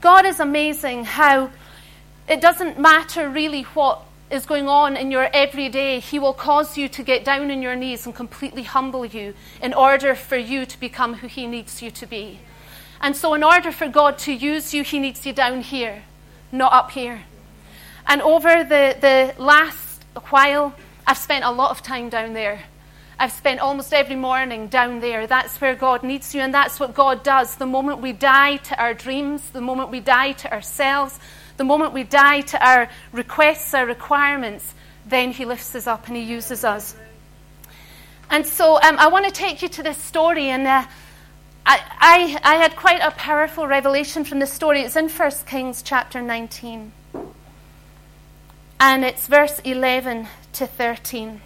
God 0.00 0.26
is 0.26 0.40
amazing 0.40 1.04
how 1.04 1.50
it 2.28 2.40
doesn't 2.40 2.78
matter 2.78 3.28
really 3.28 3.62
what 3.62 4.02
is 4.30 4.46
going 4.46 4.68
on 4.68 4.96
in 4.96 5.10
your 5.10 5.28
everyday, 5.32 6.00
He 6.00 6.18
will 6.18 6.32
cause 6.32 6.76
you 6.76 6.88
to 6.88 7.02
get 7.02 7.24
down 7.24 7.50
on 7.50 7.62
your 7.62 7.76
knees 7.76 8.06
and 8.06 8.14
completely 8.14 8.62
humble 8.62 9.04
you 9.04 9.34
in 9.62 9.74
order 9.74 10.14
for 10.14 10.36
you 10.36 10.66
to 10.66 10.80
become 10.80 11.14
who 11.14 11.26
He 11.26 11.46
needs 11.46 11.82
you 11.82 11.90
to 11.92 12.06
be. 12.06 12.40
And 13.00 13.14
so, 13.14 13.34
in 13.34 13.42
order 13.42 13.70
for 13.70 13.88
God 13.88 14.18
to 14.20 14.32
use 14.32 14.72
you, 14.72 14.82
He 14.82 14.98
needs 14.98 15.26
you 15.26 15.32
down 15.32 15.60
here, 15.60 16.04
not 16.50 16.72
up 16.72 16.90
here. 16.92 17.24
And 18.06 18.20
over 18.22 18.64
the, 18.64 18.96
the 19.00 19.34
last 19.42 20.04
while, 20.30 20.74
I've 21.06 21.18
spent 21.18 21.44
a 21.44 21.50
lot 21.50 21.70
of 21.70 21.82
time 21.82 22.08
down 22.08 22.32
there. 22.32 22.64
I've 23.18 23.32
spent 23.32 23.60
almost 23.60 23.92
every 23.92 24.16
morning 24.16 24.68
down 24.68 25.00
there. 25.00 25.26
That's 25.26 25.60
where 25.60 25.74
God 25.74 26.02
needs 26.02 26.34
you, 26.34 26.40
and 26.40 26.52
that's 26.52 26.80
what 26.80 26.94
God 26.94 27.22
does. 27.22 27.56
The 27.56 27.66
moment 27.66 28.00
we 28.00 28.12
die 28.12 28.56
to 28.56 28.82
our 28.82 28.94
dreams, 28.94 29.50
the 29.50 29.60
moment 29.60 29.90
we 29.90 30.00
die 30.00 30.32
to 30.32 30.52
ourselves, 30.52 31.20
the 31.56 31.64
moment 31.64 31.92
we 31.92 32.02
die 32.02 32.40
to 32.40 32.66
our 32.66 32.88
requests, 33.12 33.72
our 33.74 33.86
requirements, 33.86 34.74
then 35.06 35.30
He 35.30 35.44
lifts 35.44 35.74
us 35.74 35.86
up 35.86 36.08
and 36.08 36.16
He 36.16 36.22
uses 36.22 36.64
us. 36.64 36.96
And 38.30 38.46
so 38.46 38.80
um, 38.80 38.98
I 38.98 39.08
want 39.08 39.26
to 39.26 39.30
take 39.30 39.62
you 39.62 39.68
to 39.68 39.82
this 39.82 39.98
story, 39.98 40.48
and 40.48 40.66
uh, 40.66 40.84
I, 41.66 41.80
I, 42.00 42.38
I 42.42 42.54
had 42.56 42.74
quite 42.74 43.00
a 43.00 43.10
powerful 43.12 43.66
revelation 43.66 44.24
from 44.24 44.38
this 44.38 44.52
story. 44.52 44.80
It's 44.80 44.96
in 44.96 45.08
1 45.08 45.30
Kings 45.46 45.82
chapter 45.82 46.20
19, 46.20 46.92
and 48.80 49.04
it's 49.04 49.26
verse 49.28 49.60
11 49.60 50.26
to 50.54 50.66
13. 50.66 51.40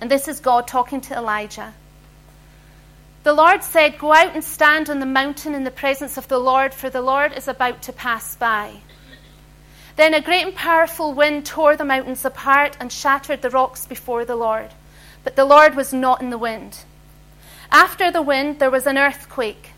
And 0.00 0.10
this 0.10 0.28
is 0.28 0.40
God 0.40 0.68
talking 0.68 1.00
to 1.02 1.16
Elijah. 1.16 1.74
The 3.24 3.32
Lord 3.32 3.62
said, 3.62 3.98
Go 3.98 4.12
out 4.12 4.34
and 4.34 4.44
stand 4.44 4.88
on 4.88 5.00
the 5.00 5.06
mountain 5.06 5.54
in 5.54 5.64
the 5.64 5.70
presence 5.70 6.16
of 6.16 6.28
the 6.28 6.38
Lord, 6.38 6.72
for 6.72 6.88
the 6.88 7.02
Lord 7.02 7.32
is 7.32 7.48
about 7.48 7.82
to 7.82 7.92
pass 7.92 8.36
by. 8.36 8.76
Then 9.96 10.14
a 10.14 10.20
great 10.20 10.46
and 10.46 10.54
powerful 10.54 11.12
wind 11.12 11.44
tore 11.44 11.76
the 11.76 11.84
mountains 11.84 12.24
apart 12.24 12.76
and 12.78 12.92
shattered 12.92 13.42
the 13.42 13.50
rocks 13.50 13.84
before 13.84 14.24
the 14.24 14.36
Lord. 14.36 14.70
But 15.24 15.34
the 15.34 15.44
Lord 15.44 15.74
was 15.74 15.92
not 15.92 16.22
in 16.22 16.30
the 16.30 16.38
wind. 16.38 16.84
After 17.70 18.10
the 18.10 18.22
wind, 18.22 18.60
there 18.60 18.70
was 18.70 18.86
an 18.86 18.96
earthquake, 18.96 19.70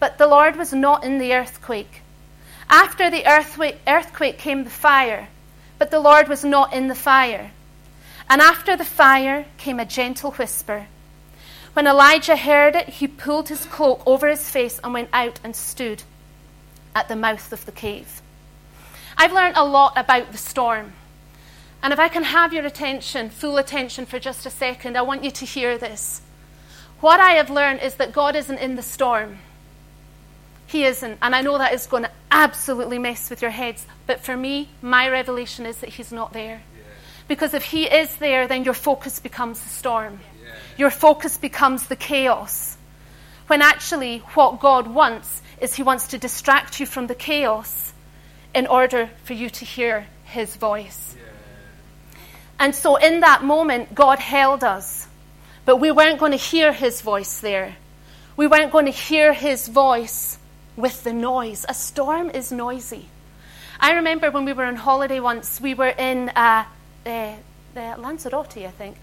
but 0.00 0.18
the 0.18 0.26
Lord 0.26 0.56
was 0.56 0.72
not 0.72 1.04
in 1.04 1.18
the 1.18 1.32
earthquake. 1.32 2.02
After 2.68 3.08
the 3.08 3.26
earthquake, 3.26 4.38
came 4.38 4.64
the 4.64 4.70
fire, 4.70 5.28
but 5.78 5.90
the 5.90 6.00
Lord 6.00 6.28
was 6.28 6.44
not 6.44 6.74
in 6.74 6.88
the 6.88 6.94
fire. 6.94 7.52
And 8.28 8.40
after 8.40 8.76
the 8.76 8.84
fire 8.84 9.46
came 9.56 9.80
a 9.80 9.84
gentle 9.84 10.32
whisper. 10.32 10.86
When 11.72 11.86
Elijah 11.86 12.36
heard 12.36 12.76
it, 12.76 12.88
he 12.88 13.06
pulled 13.06 13.48
his 13.48 13.64
cloak 13.64 14.02
over 14.06 14.28
his 14.28 14.50
face 14.50 14.80
and 14.82 14.92
went 14.92 15.10
out 15.12 15.40
and 15.44 15.54
stood 15.54 16.02
at 16.94 17.08
the 17.08 17.16
mouth 17.16 17.52
of 17.52 17.64
the 17.64 17.72
cave. 17.72 18.20
I've 19.16 19.32
learned 19.32 19.56
a 19.56 19.64
lot 19.64 19.92
about 19.96 20.32
the 20.32 20.38
storm. 20.38 20.92
And 21.82 21.92
if 21.92 21.98
I 21.98 22.08
can 22.08 22.24
have 22.24 22.52
your 22.52 22.66
attention, 22.66 23.30
full 23.30 23.56
attention 23.56 24.06
for 24.06 24.18
just 24.18 24.44
a 24.46 24.50
second, 24.50 24.96
I 24.96 25.02
want 25.02 25.24
you 25.24 25.30
to 25.30 25.44
hear 25.44 25.78
this. 25.78 26.22
What 27.00 27.20
I 27.20 27.32
have 27.32 27.50
learned 27.50 27.80
is 27.80 27.94
that 27.94 28.12
God 28.12 28.34
isn't 28.34 28.58
in 28.58 28.74
the 28.74 28.82
storm. 28.82 29.38
He 30.66 30.84
isn't. 30.84 31.18
And 31.22 31.34
I 31.34 31.42
know 31.42 31.58
that 31.58 31.72
is 31.72 31.86
going 31.86 32.02
to 32.02 32.10
absolutely 32.30 32.98
mess 32.98 33.30
with 33.30 33.40
your 33.40 33.52
heads. 33.52 33.86
But 34.06 34.20
for 34.20 34.36
me, 34.36 34.68
my 34.82 35.08
revelation 35.08 35.64
is 35.64 35.78
that 35.78 35.90
He's 35.90 36.12
not 36.12 36.32
there. 36.32 36.62
Because 37.28 37.52
if 37.52 37.62
He 37.62 37.84
is 37.84 38.16
there, 38.16 38.48
then 38.48 38.64
your 38.64 38.74
focus 38.74 39.20
becomes 39.20 39.60
the 39.60 39.68
storm. 39.68 40.18
Your 40.78 40.90
focus 40.90 41.36
becomes 41.36 41.86
the 41.86 41.96
chaos. 41.96 42.76
When 43.46 43.62
actually, 43.62 44.18
what 44.34 44.60
God 44.60 44.86
wants 44.86 45.42
is 45.60 45.74
He 45.74 45.82
wants 45.82 46.08
to 46.08 46.18
distract 46.18 46.80
you 46.80 46.86
from 46.86 47.06
the 47.06 47.14
chaos 47.14 47.92
in 48.54 48.66
order 48.66 49.10
for 49.24 49.34
you 49.34 49.50
to 49.50 49.64
hear 49.64 50.06
His 50.24 50.56
voice. 50.56 51.16
And 52.58 52.74
so, 52.74 52.96
in 52.96 53.20
that 53.20 53.44
moment, 53.44 53.94
God 53.94 54.18
held 54.18 54.64
us. 54.64 55.06
But 55.64 55.76
we 55.76 55.90
weren't 55.90 56.18
going 56.18 56.32
to 56.32 56.38
hear 56.38 56.72
His 56.72 57.02
voice 57.02 57.40
there. 57.40 57.76
We 58.36 58.46
weren't 58.46 58.72
going 58.72 58.86
to 58.86 58.90
hear 58.90 59.34
His 59.34 59.68
voice 59.68 60.38
with 60.76 61.04
the 61.04 61.12
noise. 61.12 61.66
A 61.68 61.74
storm 61.74 62.30
is 62.30 62.50
noisy. 62.50 63.06
I 63.80 63.92
remember 63.92 64.30
when 64.30 64.44
we 64.44 64.54
were 64.54 64.64
on 64.64 64.76
holiday 64.76 65.20
once, 65.20 65.60
we 65.60 65.74
were 65.74 65.88
in. 65.88 66.30
Uh, 66.30 66.64
uh, 67.08 67.36
the 67.74 67.94
Lanzarote, 68.00 68.58
I 68.58 68.70
think, 68.70 68.96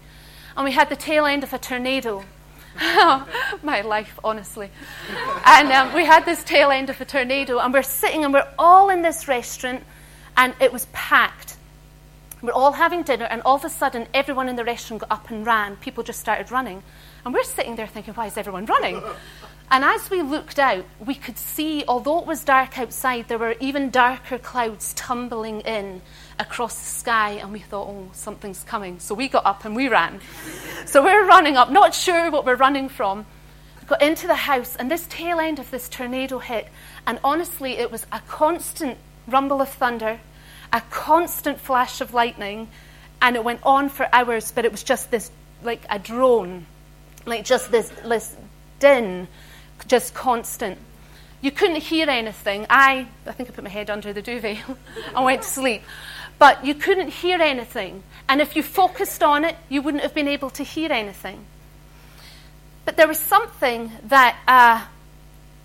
and 0.56 0.64
we 0.64 0.72
had 0.72 0.88
the 0.88 0.96
tail 0.96 1.26
end 1.26 1.42
of 1.42 1.52
a 1.52 1.58
tornado. 1.58 2.24
My 3.62 3.80
life, 3.80 4.18
honestly. 4.22 4.70
And 5.46 5.72
um, 5.72 5.94
we 5.94 6.04
had 6.04 6.26
this 6.26 6.44
tail 6.44 6.70
end 6.70 6.90
of 6.90 7.00
a 7.00 7.04
tornado, 7.04 7.58
and 7.58 7.72
we're 7.72 7.82
sitting 7.82 8.24
and 8.24 8.32
we're 8.32 8.48
all 8.58 8.90
in 8.90 9.02
this 9.02 9.28
restaurant, 9.28 9.82
and 10.36 10.54
it 10.60 10.72
was 10.72 10.86
packed. 10.92 11.56
We're 12.42 12.52
all 12.52 12.72
having 12.72 13.02
dinner, 13.02 13.24
and 13.24 13.40
all 13.42 13.56
of 13.56 13.64
a 13.64 13.70
sudden, 13.70 14.06
everyone 14.12 14.48
in 14.48 14.56
the 14.56 14.64
restaurant 14.64 15.00
got 15.02 15.10
up 15.10 15.30
and 15.30 15.46
ran. 15.46 15.76
People 15.76 16.04
just 16.04 16.20
started 16.20 16.50
running. 16.50 16.82
And 17.24 17.32
we're 17.32 17.44
sitting 17.44 17.76
there 17.76 17.86
thinking, 17.86 18.14
why 18.14 18.26
is 18.26 18.36
everyone 18.36 18.66
running? 18.66 19.02
And 19.68 19.82
as 19.82 20.10
we 20.10 20.22
looked 20.22 20.60
out, 20.60 20.84
we 21.04 21.16
could 21.16 21.36
see, 21.36 21.82
although 21.88 22.20
it 22.20 22.26
was 22.26 22.44
dark 22.44 22.78
outside, 22.78 23.26
there 23.26 23.38
were 23.38 23.56
even 23.58 23.90
darker 23.90 24.38
clouds 24.38 24.94
tumbling 24.94 25.60
in 25.62 26.02
across 26.38 26.78
the 26.78 26.86
sky, 26.86 27.32
and 27.32 27.52
we 27.52 27.60
thought, 27.60 27.88
oh, 27.88 28.08
something's 28.12 28.62
coming. 28.64 28.98
So 28.98 29.14
we 29.14 29.28
got 29.28 29.46
up 29.46 29.64
and 29.64 29.74
we 29.74 29.88
ran. 29.88 30.20
so 30.86 31.02
we're 31.02 31.26
running 31.26 31.56
up, 31.56 31.70
not 31.70 31.94
sure 31.94 32.30
what 32.30 32.44
we're 32.44 32.56
running 32.56 32.88
from. 32.88 33.26
Got 33.86 34.02
into 34.02 34.26
the 34.26 34.34
house, 34.34 34.76
and 34.76 34.90
this 34.90 35.06
tail 35.08 35.38
end 35.38 35.58
of 35.58 35.70
this 35.70 35.88
tornado 35.88 36.38
hit, 36.38 36.68
and 37.06 37.20
honestly, 37.22 37.78
it 37.78 37.92
was 37.92 38.04
a 38.10 38.20
constant 38.26 38.98
rumble 39.28 39.60
of 39.60 39.68
thunder, 39.68 40.20
a 40.72 40.80
constant 40.90 41.60
flash 41.60 42.00
of 42.00 42.12
lightning, 42.12 42.68
and 43.22 43.36
it 43.36 43.44
went 43.44 43.60
on 43.62 43.88
for 43.88 44.08
hours, 44.12 44.52
but 44.52 44.64
it 44.64 44.72
was 44.72 44.82
just 44.82 45.10
this, 45.10 45.30
like 45.62 45.82
a 45.88 45.98
drone, 45.98 46.66
like 47.24 47.44
just 47.44 47.70
this, 47.70 47.88
this 48.04 48.36
din 48.80 49.28
just 49.86 50.14
constant. 50.14 50.78
You 51.40 51.50
couldn't 51.50 51.76
hear 51.76 52.08
anything. 52.08 52.66
I, 52.68 53.06
I 53.26 53.32
think 53.32 53.50
I 53.50 53.52
put 53.52 53.62
my 53.62 53.70
head 53.70 53.90
under 53.90 54.12
the 54.12 54.22
duvet 54.22 54.58
and 55.14 55.24
went 55.24 55.42
to 55.42 55.48
sleep. 55.48 55.82
But 56.38 56.64
you 56.64 56.74
couldn't 56.74 57.08
hear 57.08 57.40
anything. 57.40 58.02
And 58.28 58.40
if 58.40 58.56
you 58.56 58.62
focused 58.62 59.22
on 59.22 59.44
it, 59.44 59.56
you 59.68 59.80
wouldn't 59.82 60.02
have 60.02 60.14
been 60.14 60.28
able 60.28 60.50
to 60.50 60.62
hear 60.62 60.92
anything. 60.92 61.46
But 62.84 62.96
there 62.96 63.08
was 63.08 63.18
something 63.18 63.92
that 64.04 64.36
uh, 64.46 64.86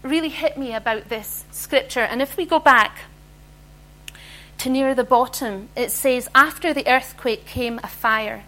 really 0.01 0.29
hit 0.29 0.57
me 0.57 0.73
about 0.73 1.09
this 1.09 1.45
scripture. 1.51 2.01
And 2.01 2.21
if 2.21 2.37
we 2.37 2.45
go 2.45 2.59
back 2.59 2.99
to 4.59 4.69
near 4.69 4.95
the 4.95 5.03
bottom, 5.03 5.69
it 5.75 5.91
says, 5.91 6.29
After 6.33 6.73
the 6.73 6.87
earthquake 6.87 7.45
came 7.45 7.79
a 7.83 7.87
fire, 7.87 8.43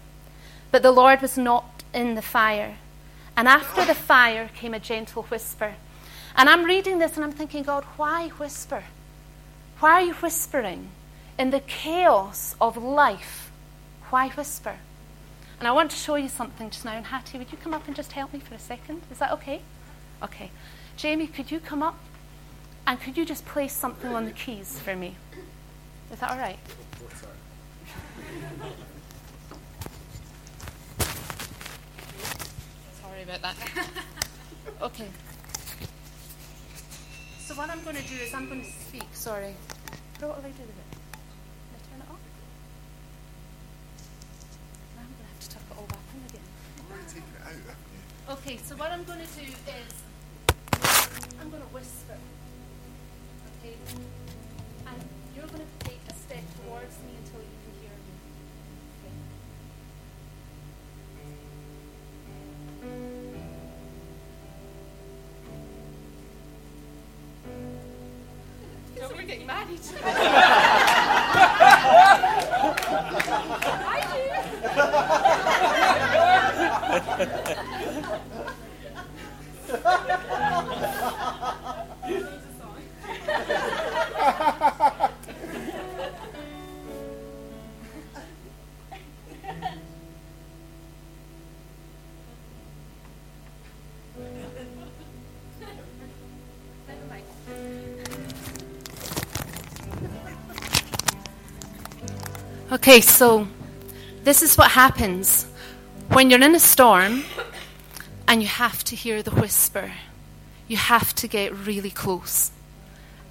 but 0.70 0.82
the 0.82 0.92
Lord 0.92 1.20
was 1.22 1.36
not 1.36 1.84
in 1.92 2.14
the 2.14 2.22
fire. 2.22 2.76
And 3.36 3.48
after 3.48 3.84
the 3.84 3.94
fire 3.94 4.50
came 4.54 4.74
a 4.74 4.80
gentle 4.80 5.24
whisper. 5.24 5.74
And 6.36 6.48
I'm 6.48 6.64
reading 6.64 6.98
this 6.98 7.16
and 7.16 7.24
I'm 7.24 7.32
thinking, 7.32 7.62
God, 7.62 7.84
why 7.96 8.28
whisper? 8.28 8.84
Why 9.78 9.90
are 9.92 10.02
you 10.02 10.14
whispering? 10.14 10.90
In 11.38 11.50
the 11.50 11.60
chaos 11.60 12.54
of 12.60 12.76
life, 12.76 13.50
why 14.10 14.28
whisper? 14.28 14.76
And 15.58 15.66
I 15.66 15.72
want 15.72 15.90
to 15.90 15.96
show 15.96 16.14
you 16.14 16.28
something 16.28 16.70
just 16.70 16.84
now. 16.84 16.92
And 16.92 17.06
Hattie, 17.06 17.38
would 17.38 17.50
you 17.50 17.58
come 17.58 17.74
up 17.74 17.86
and 17.86 17.96
just 17.96 18.12
help 18.12 18.32
me 18.32 18.40
for 18.40 18.54
a 18.54 18.58
second? 18.58 19.02
Is 19.10 19.18
that 19.18 19.32
okay? 19.32 19.62
Okay. 20.22 20.50
Jamie, 20.96 21.26
could 21.26 21.50
you 21.50 21.60
come 21.60 21.82
up? 21.82 21.98
And 22.86 23.00
could 23.00 23.16
you 23.16 23.24
just 23.24 23.44
place 23.46 23.72
something 23.72 24.14
on 24.14 24.26
the 24.26 24.30
keys 24.30 24.78
for 24.78 24.94
me? 24.94 25.16
Is 26.12 26.20
that 26.20 26.30
all 26.30 26.38
right? 26.38 26.58
Sorry 33.00 33.22
about 33.22 33.42
that. 33.42 33.56
okay. 34.82 35.08
So 37.40 37.54
what 37.54 37.70
I'm 37.70 37.82
going 37.82 37.96
to 37.96 38.02
do 38.02 38.16
is 38.16 38.34
I'm 38.34 38.48
going 38.48 38.62
to 38.62 38.70
speak. 38.70 39.04
Sorry. 39.12 39.54
What 40.20 40.36
will 40.36 40.46
I 40.46 40.50
do 40.50 40.62
with 40.62 40.70
it? 40.70 40.98
I 41.74 41.78
turn 41.90 42.00
it 42.00 42.10
off? 42.10 42.20
I'm 44.98 45.04
going 45.04 45.16
to 45.18 45.28
have 45.28 45.40
to 45.40 45.50
tuck 45.50 45.62
it 45.70 45.76
all 45.76 45.86
back 45.86 46.04
in 46.14 46.20
again. 46.28 46.46
it 47.16 47.22
out, 47.44 47.76
Okay, 48.26 48.56
so 48.56 48.74
what 48.76 48.90
I'm 48.90 49.04
going 49.04 49.18
to 49.18 49.26
do 49.38 49.42
is 49.42 49.92
I'm 51.38 51.50
going 51.50 51.60
to 51.62 51.68
whisper. 51.68 52.16
Okay? 53.60 53.76
And 54.86 54.96
you're 55.36 55.46
going 55.46 55.60
to 55.60 55.66
take 55.86 56.00
a 56.08 56.14
step 56.14 56.42
towards 56.64 56.96
me 57.04 57.12
until 57.22 57.40
you 57.40 57.52
can 57.60 57.74
hear 57.82 57.90
me. 69.02 69.14
we're 69.14 69.24
getting 69.24 69.46
married. 69.46 69.80
I 73.86 74.00
do. 77.66 77.70
Okay, 102.74 103.00
so 103.00 103.46
this 104.24 104.42
is 104.42 104.58
what 104.58 104.72
happens 104.72 105.46
when 106.08 106.28
you're 106.28 106.42
in 106.42 106.56
a 106.56 106.58
storm 106.58 107.22
and 108.26 108.42
you 108.42 108.48
have 108.48 108.82
to 108.82 108.96
hear 108.96 109.22
the 109.22 109.30
whisper. 109.30 109.92
You 110.66 110.76
have 110.76 111.14
to 111.14 111.28
get 111.28 111.54
really 111.54 111.90
close. 111.90 112.50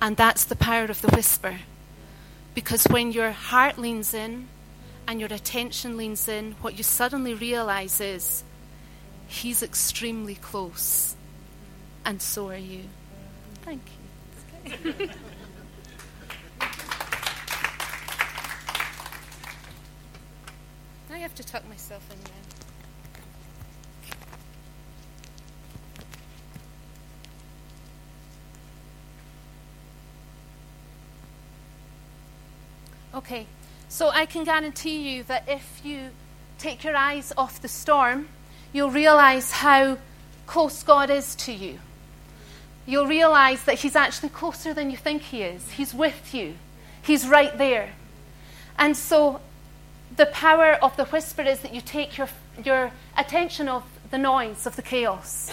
And 0.01 0.15
that's 0.15 0.45
the 0.45 0.55
power 0.55 0.85
of 0.85 1.01
the 1.01 1.09
whisper. 1.09 1.59
Because 2.55 2.85
when 2.85 3.11
your 3.11 3.31
heart 3.31 3.77
leans 3.77 4.13
in 4.13 4.47
and 5.09 5.19
your 5.19 5.33
attention 5.33 5.97
leans 5.97 6.29
in, 6.29 6.53
what 6.61 6.77
you 6.77 6.83
suddenly 6.83 7.33
realize 7.33 7.99
is 7.99 8.45
he's 9.27 9.61
extremely 9.61 10.35
close. 10.35 11.17
And 12.05 12.21
so 12.21 12.47
are 12.47 12.55
you. 12.55 12.83
Thank 13.65 13.81
you. 14.87 15.09
have 21.33 21.45
to 21.45 21.51
tuck 21.51 21.67
myself 21.67 22.03
in 22.11 22.17
then. 22.23 22.33
Okay, 33.15 33.47
so 33.89 34.09
I 34.09 34.25
can 34.25 34.43
guarantee 34.43 35.15
you 35.15 35.23
that 35.23 35.45
if 35.47 35.81
you 35.83 36.09
take 36.57 36.83
your 36.83 36.95
eyes 36.95 37.31
off 37.37 37.61
the 37.61 37.67
storm, 37.67 38.27
you'll 38.71 38.91
realize 38.91 39.51
how 39.51 39.97
close 40.45 40.83
God 40.83 41.09
is 41.09 41.35
to 41.35 41.51
you. 41.51 41.79
You'll 42.85 43.07
realize 43.07 43.63
that 43.63 43.79
He's 43.79 43.95
actually 43.95 44.29
closer 44.29 44.73
than 44.73 44.91
you 44.91 44.97
think 44.97 45.21
He 45.23 45.41
is. 45.41 45.71
He's 45.71 45.93
with 45.93 46.33
you, 46.35 46.55
He's 47.01 47.27
right 47.27 47.57
there. 47.57 47.93
And 48.77 48.97
so 48.97 49.39
the 50.15 50.25
power 50.27 50.73
of 50.73 50.95
the 50.97 51.05
whisper 51.05 51.41
is 51.41 51.59
that 51.59 51.73
you 51.73 51.81
take 51.81 52.17
your, 52.17 52.29
your 52.63 52.91
attention 53.17 53.67
off 53.67 53.87
the 54.11 54.17
noise 54.17 54.67
of 54.67 54.75
the 54.75 54.81
chaos, 54.81 55.49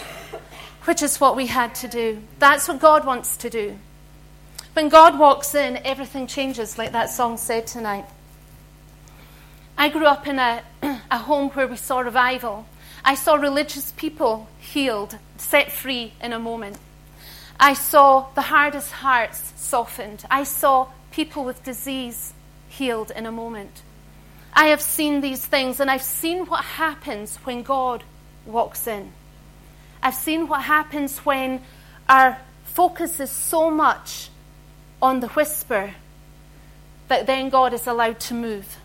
which 0.85 1.01
is 1.01 1.19
what 1.19 1.35
we 1.35 1.47
had 1.47 1.73
to 1.75 1.87
do. 1.87 2.21
That's 2.39 2.67
what 2.67 2.79
God 2.79 3.05
wants 3.05 3.37
to 3.37 3.49
do. 3.49 3.77
When 4.73 4.89
God 4.89 5.19
walks 5.19 5.55
in, 5.55 5.77
everything 5.77 6.27
changes, 6.27 6.77
like 6.77 6.91
that 6.91 7.09
song 7.09 7.37
said 7.37 7.67
tonight. 7.67 8.05
I 9.77 9.89
grew 9.89 10.05
up 10.05 10.27
in 10.27 10.37
a, 10.37 10.63
a 11.11 11.17
home 11.17 11.49
where 11.49 11.67
we 11.67 11.75
saw 11.75 11.99
revival. 11.99 12.67
I 13.03 13.15
saw 13.15 13.35
religious 13.35 13.91
people 13.97 14.47
healed, 14.59 15.17
set 15.37 15.71
free 15.71 16.13
in 16.21 16.33
a 16.33 16.39
moment. 16.39 16.77
I 17.59 17.73
saw 17.73 18.27
the 18.35 18.41
hardest 18.41 18.91
hearts 18.91 19.53
softened. 19.55 20.23
I 20.29 20.43
saw 20.43 20.87
people 21.11 21.43
with 21.43 21.63
disease 21.63 22.33
healed 22.69 23.11
in 23.11 23.25
a 23.25 23.31
moment. 23.31 23.81
I 24.53 24.65
have 24.67 24.81
seen 24.81 25.21
these 25.21 25.45
things 25.45 25.79
and 25.79 25.89
I've 25.89 26.01
seen 26.01 26.45
what 26.45 26.63
happens 26.63 27.37
when 27.37 27.63
God 27.63 28.03
walks 28.45 28.87
in. 28.87 29.11
I've 30.03 30.15
seen 30.15 30.47
what 30.47 30.63
happens 30.63 31.19
when 31.19 31.61
our 32.09 32.37
focus 32.65 33.19
is 33.19 33.31
so 33.31 33.69
much 33.69 34.29
on 35.01 35.19
the 35.19 35.27
whisper 35.29 35.93
that 37.07 37.27
then 37.27 37.49
God 37.49 37.73
is 37.73 37.87
allowed 37.87 38.19
to 38.21 38.33
move. 38.33 38.77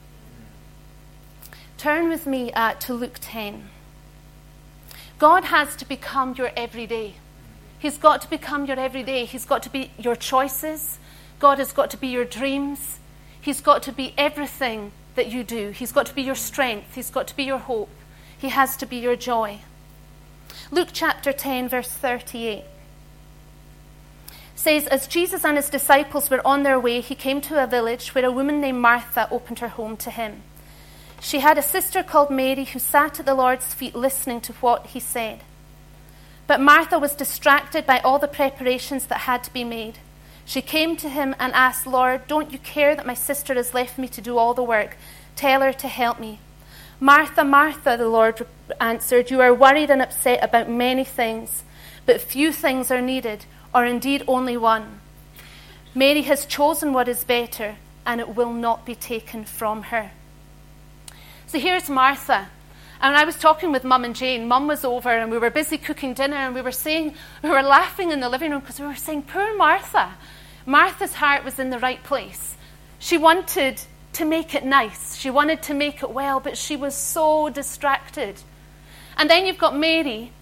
Turn 1.78 2.08
with 2.08 2.26
me 2.26 2.52
uh, 2.52 2.74
to 2.74 2.94
Luke 2.94 3.18
10. 3.20 3.68
God 5.18 5.44
has 5.44 5.76
to 5.76 5.88
become 5.88 6.34
your 6.34 6.50
everyday. 6.56 7.14
He's 7.78 7.98
got 7.98 8.22
to 8.22 8.30
become 8.30 8.66
your 8.66 8.78
everyday. 8.78 9.24
He's 9.24 9.44
got 9.44 9.62
to 9.64 9.70
be 9.70 9.90
your 9.98 10.16
choices. 10.16 10.98
God 11.38 11.58
has 11.58 11.72
got 11.72 11.90
to 11.90 11.96
be 11.96 12.08
your 12.08 12.24
dreams. 12.24 12.98
He's 13.40 13.60
got 13.60 13.82
to 13.84 13.92
be 13.92 14.14
everything 14.16 14.92
that 15.16 15.32
you 15.32 15.42
do. 15.44 15.70
He's 15.70 15.92
got 15.92 16.06
to 16.06 16.14
be 16.14 16.22
your 16.22 16.34
strength. 16.34 16.94
He's 16.94 17.10
got 17.10 17.26
to 17.28 17.36
be 17.36 17.44
your 17.44 17.58
hope. 17.58 17.90
He 18.38 18.50
has 18.50 18.76
to 18.76 18.86
be 18.86 18.96
your 18.96 19.16
joy. 19.16 19.60
Luke 20.70 20.90
chapter 20.92 21.32
10, 21.32 21.68
verse 21.68 21.88
38 21.88 22.64
says, 24.66 24.86
As 24.88 25.06
Jesus 25.06 25.44
and 25.44 25.56
his 25.56 25.70
disciples 25.70 26.28
were 26.28 26.44
on 26.44 26.62
their 26.62 26.80
way, 26.80 27.00
he 27.00 27.14
came 27.14 27.40
to 27.42 27.62
a 27.62 27.68
village 27.68 28.14
where 28.14 28.24
a 28.24 28.32
woman 28.32 28.60
named 28.60 28.80
Martha 28.80 29.28
opened 29.30 29.60
her 29.60 29.68
home 29.68 29.96
to 29.98 30.10
him. 30.10 30.42
She 31.20 31.38
had 31.38 31.56
a 31.56 31.62
sister 31.62 32.02
called 32.02 32.30
Mary 32.30 32.64
who 32.64 32.78
sat 32.78 33.20
at 33.20 33.26
the 33.26 33.34
Lord's 33.34 33.72
feet 33.74 33.94
listening 33.94 34.40
to 34.42 34.52
what 34.54 34.86
he 34.86 35.00
said. 35.00 35.40
But 36.46 36.60
Martha 36.60 36.98
was 36.98 37.14
distracted 37.14 37.86
by 37.86 38.00
all 38.00 38.18
the 38.18 38.28
preparations 38.28 39.06
that 39.06 39.20
had 39.20 39.44
to 39.44 39.52
be 39.52 39.64
made. 39.64 39.98
She 40.46 40.62
came 40.62 40.96
to 40.98 41.08
him 41.08 41.34
and 41.40 41.52
asked, 41.54 41.88
Lord, 41.88 42.28
don't 42.28 42.52
you 42.52 42.58
care 42.58 42.94
that 42.94 43.04
my 43.04 43.14
sister 43.14 43.54
has 43.54 43.74
left 43.74 43.98
me 43.98 44.06
to 44.08 44.20
do 44.20 44.38
all 44.38 44.54
the 44.54 44.62
work? 44.62 44.96
Tell 45.34 45.60
her 45.60 45.72
to 45.72 45.88
help 45.88 46.20
me. 46.20 46.38
Martha, 47.00 47.44
Martha, 47.44 47.96
the 47.96 48.08
Lord 48.08 48.46
answered, 48.80 49.30
You 49.30 49.40
are 49.40 49.52
worried 49.52 49.90
and 49.90 50.00
upset 50.00 50.42
about 50.42 50.70
many 50.70 51.04
things, 51.04 51.64
but 52.06 52.20
few 52.20 52.52
things 52.52 52.92
are 52.92 53.02
needed, 53.02 53.44
or 53.74 53.84
indeed 53.84 54.22
only 54.28 54.56
one. 54.56 55.00
Mary 55.94 56.22
has 56.22 56.46
chosen 56.46 56.92
what 56.92 57.08
is 57.08 57.24
better, 57.24 57.76
and 58.06 58.20
it 58.20 58.36
will 58.36 58.52
not 58.52 58.86
be 58.86 58.94
taken 58.94 59.44
from 59.44 59.82
her. 59.84 60.12
So 61.48 61.58
here's 61.58 61.90
Martha. 61.90 62.48
And 63.00 63.14
I 63.14 63.24
was 63.24 63.36
talking 63.36 63.72
with 63.72 63.84
Mum 63.84 64.04
and 64.04 64.16
Jane. 64.16 64.48
Mum 64.48 64.68
was 64.68 64.84
over, 64.84 65.10
and 65.10 65.30
we 65.30 65.38
were 65.38 65.50
busy 65.50 65.76
cooking 65.76 66.14
dinner, 66.14 66.36
and 66.36 66.54
we 66.54 66.62
were 66.62 66.72
saying, 66.72 67.14
we 67.42 67.50
were 67.50 67.62
laughing 67.62 68.10
in 68.10 68.20
the 68.20 68.28
living 68.28 68.52
room 68.52 68.60
because 68.60 68.80
we 68.80 68.86
were 68.86 68.94
saying, 68.94 69.22
Poor 69.24 69.56
Martha. 69.56 70.14
Martha's 70.66 71.14
heart 71.14 71.44
was 71.44 71.58
in 71.58 71.70
the 71.70 71.78
right 71.78 72.02
place. 72.02 72.56
She 72.98 73.16
wanted 73.16 73.80
to 74.14 74.24
make 74.24 74.54
it 74.54 74.64
nice, 74.64 75.16
she 75.16 75.30
wanted 75.30 75.62
to 75.64 75.74
make 75.74 76.02
it 76.02 76.10
well, 76.10 76.40
but 76.40 76.56
she 76.56 76.76
was 76.76 76.94
so 76.94 77.48
distracted. 77.48 78.40
And 79.16 79.30
then 79.30 79.46
you've 79.46 79.58
got 79.58 79.76
Mary, 79.76 80.32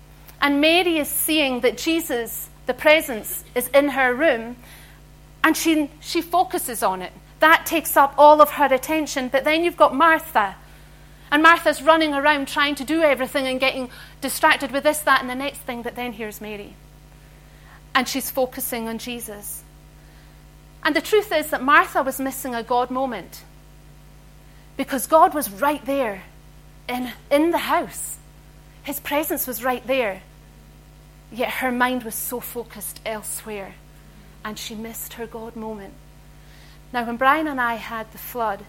and 0.41 0.61
Mary 0.61 0.99
is 0.99 1.09
seeing 1.09 1.61
that 1.61 1.79
Jesus, 1.79 2.49
the 2.67 2.75
presence, 2.75 3.45
is 3.55 3.69
in 3.69 3.89
her 3.91 4.15
room, 4.15 4.57
and 5.43 5.57
she, 5.57 5.91
she 6.01 6.23
focuses 6.23 6.83
on 6.83 7.03
it. 7.03 7.13
That 7.41 7.67
takes 7.67 7.97
up 7.97 8.15
all 8.17 8.41
of 8.41 8.51
her 8.53 8.73
attention. 8.73 9.29
But 9.29 9.45
then 9.45 9.65
you've 9.65 9.77
got 9.77 9.95
Martha. 9.95 10.57
And 11.31 11.43
Martha's 11.43 11.83
running 11.83 12.15
around 12.15 12.49
trying 12.49 12.77
to 12.77 12.85
do 12.85 13.03
everything 13.03 13.47
and 13.47 13.59
getting 13.59 13.91
distracted 14.21 14.71
with 14.71 14.85
this, 14.85 15.01
that, 15.01 15.21
and 15.21 15.29
the 15.29 15.35
next 15.35 15.59
thing. 15.59 15.83
But 15.83 15.97
then 15.97 16.13
here's 16.13 16.41
Mary. 16.41 16.77
And 17.95 18.09
she's 18.09 18.31
focusing 18.31 18.89
on 18.89 18.99
Jesus. 18.99 19.64
And 20.85 20.95
the 20.95 21.01
truth 21.01 21.33
is 21.33 21.51
that 21.51 21.63
Martha 21.63 22.03
was 22.03 22.21
missing 22.21 22.55
a 22.55 22.63
God 22.63 22.91
moment 22.91 23.43
because 24.77 25.07
God 25.07 25.35
was 25.35 25.51
right 25.51 25.85
there 25.87 26.23
in, 26.89 27.11
in 27.31 27.51
the 27.51 27.59
house. 27.59 28.19
His 28.83 29.01
presence 29.01 29.47
was 29.47 29.65
right 29.65 29.85
there. 29.87 30.21
Yet 31.33 31.51
her 31.51 31.73
mind 31.73 32.03
was 32.03 32.15
so 32.15 32.39
focused 32.39 33.01
elsewhere 33.07 33.75
and 34.45 34.59
she 34.59 34.75
missed 34.75 35.15
her 35.15 35.27
God 35.27 35.57
moment. 35.57 35.95
Now, 36.93 37.05
when 37.07 37.17
Brian 37.17 37.49
and 37.49 37.61
I 37.61 37.75
had 37.75 38.13
the 38.13 38.19
flood, 38.19 38.65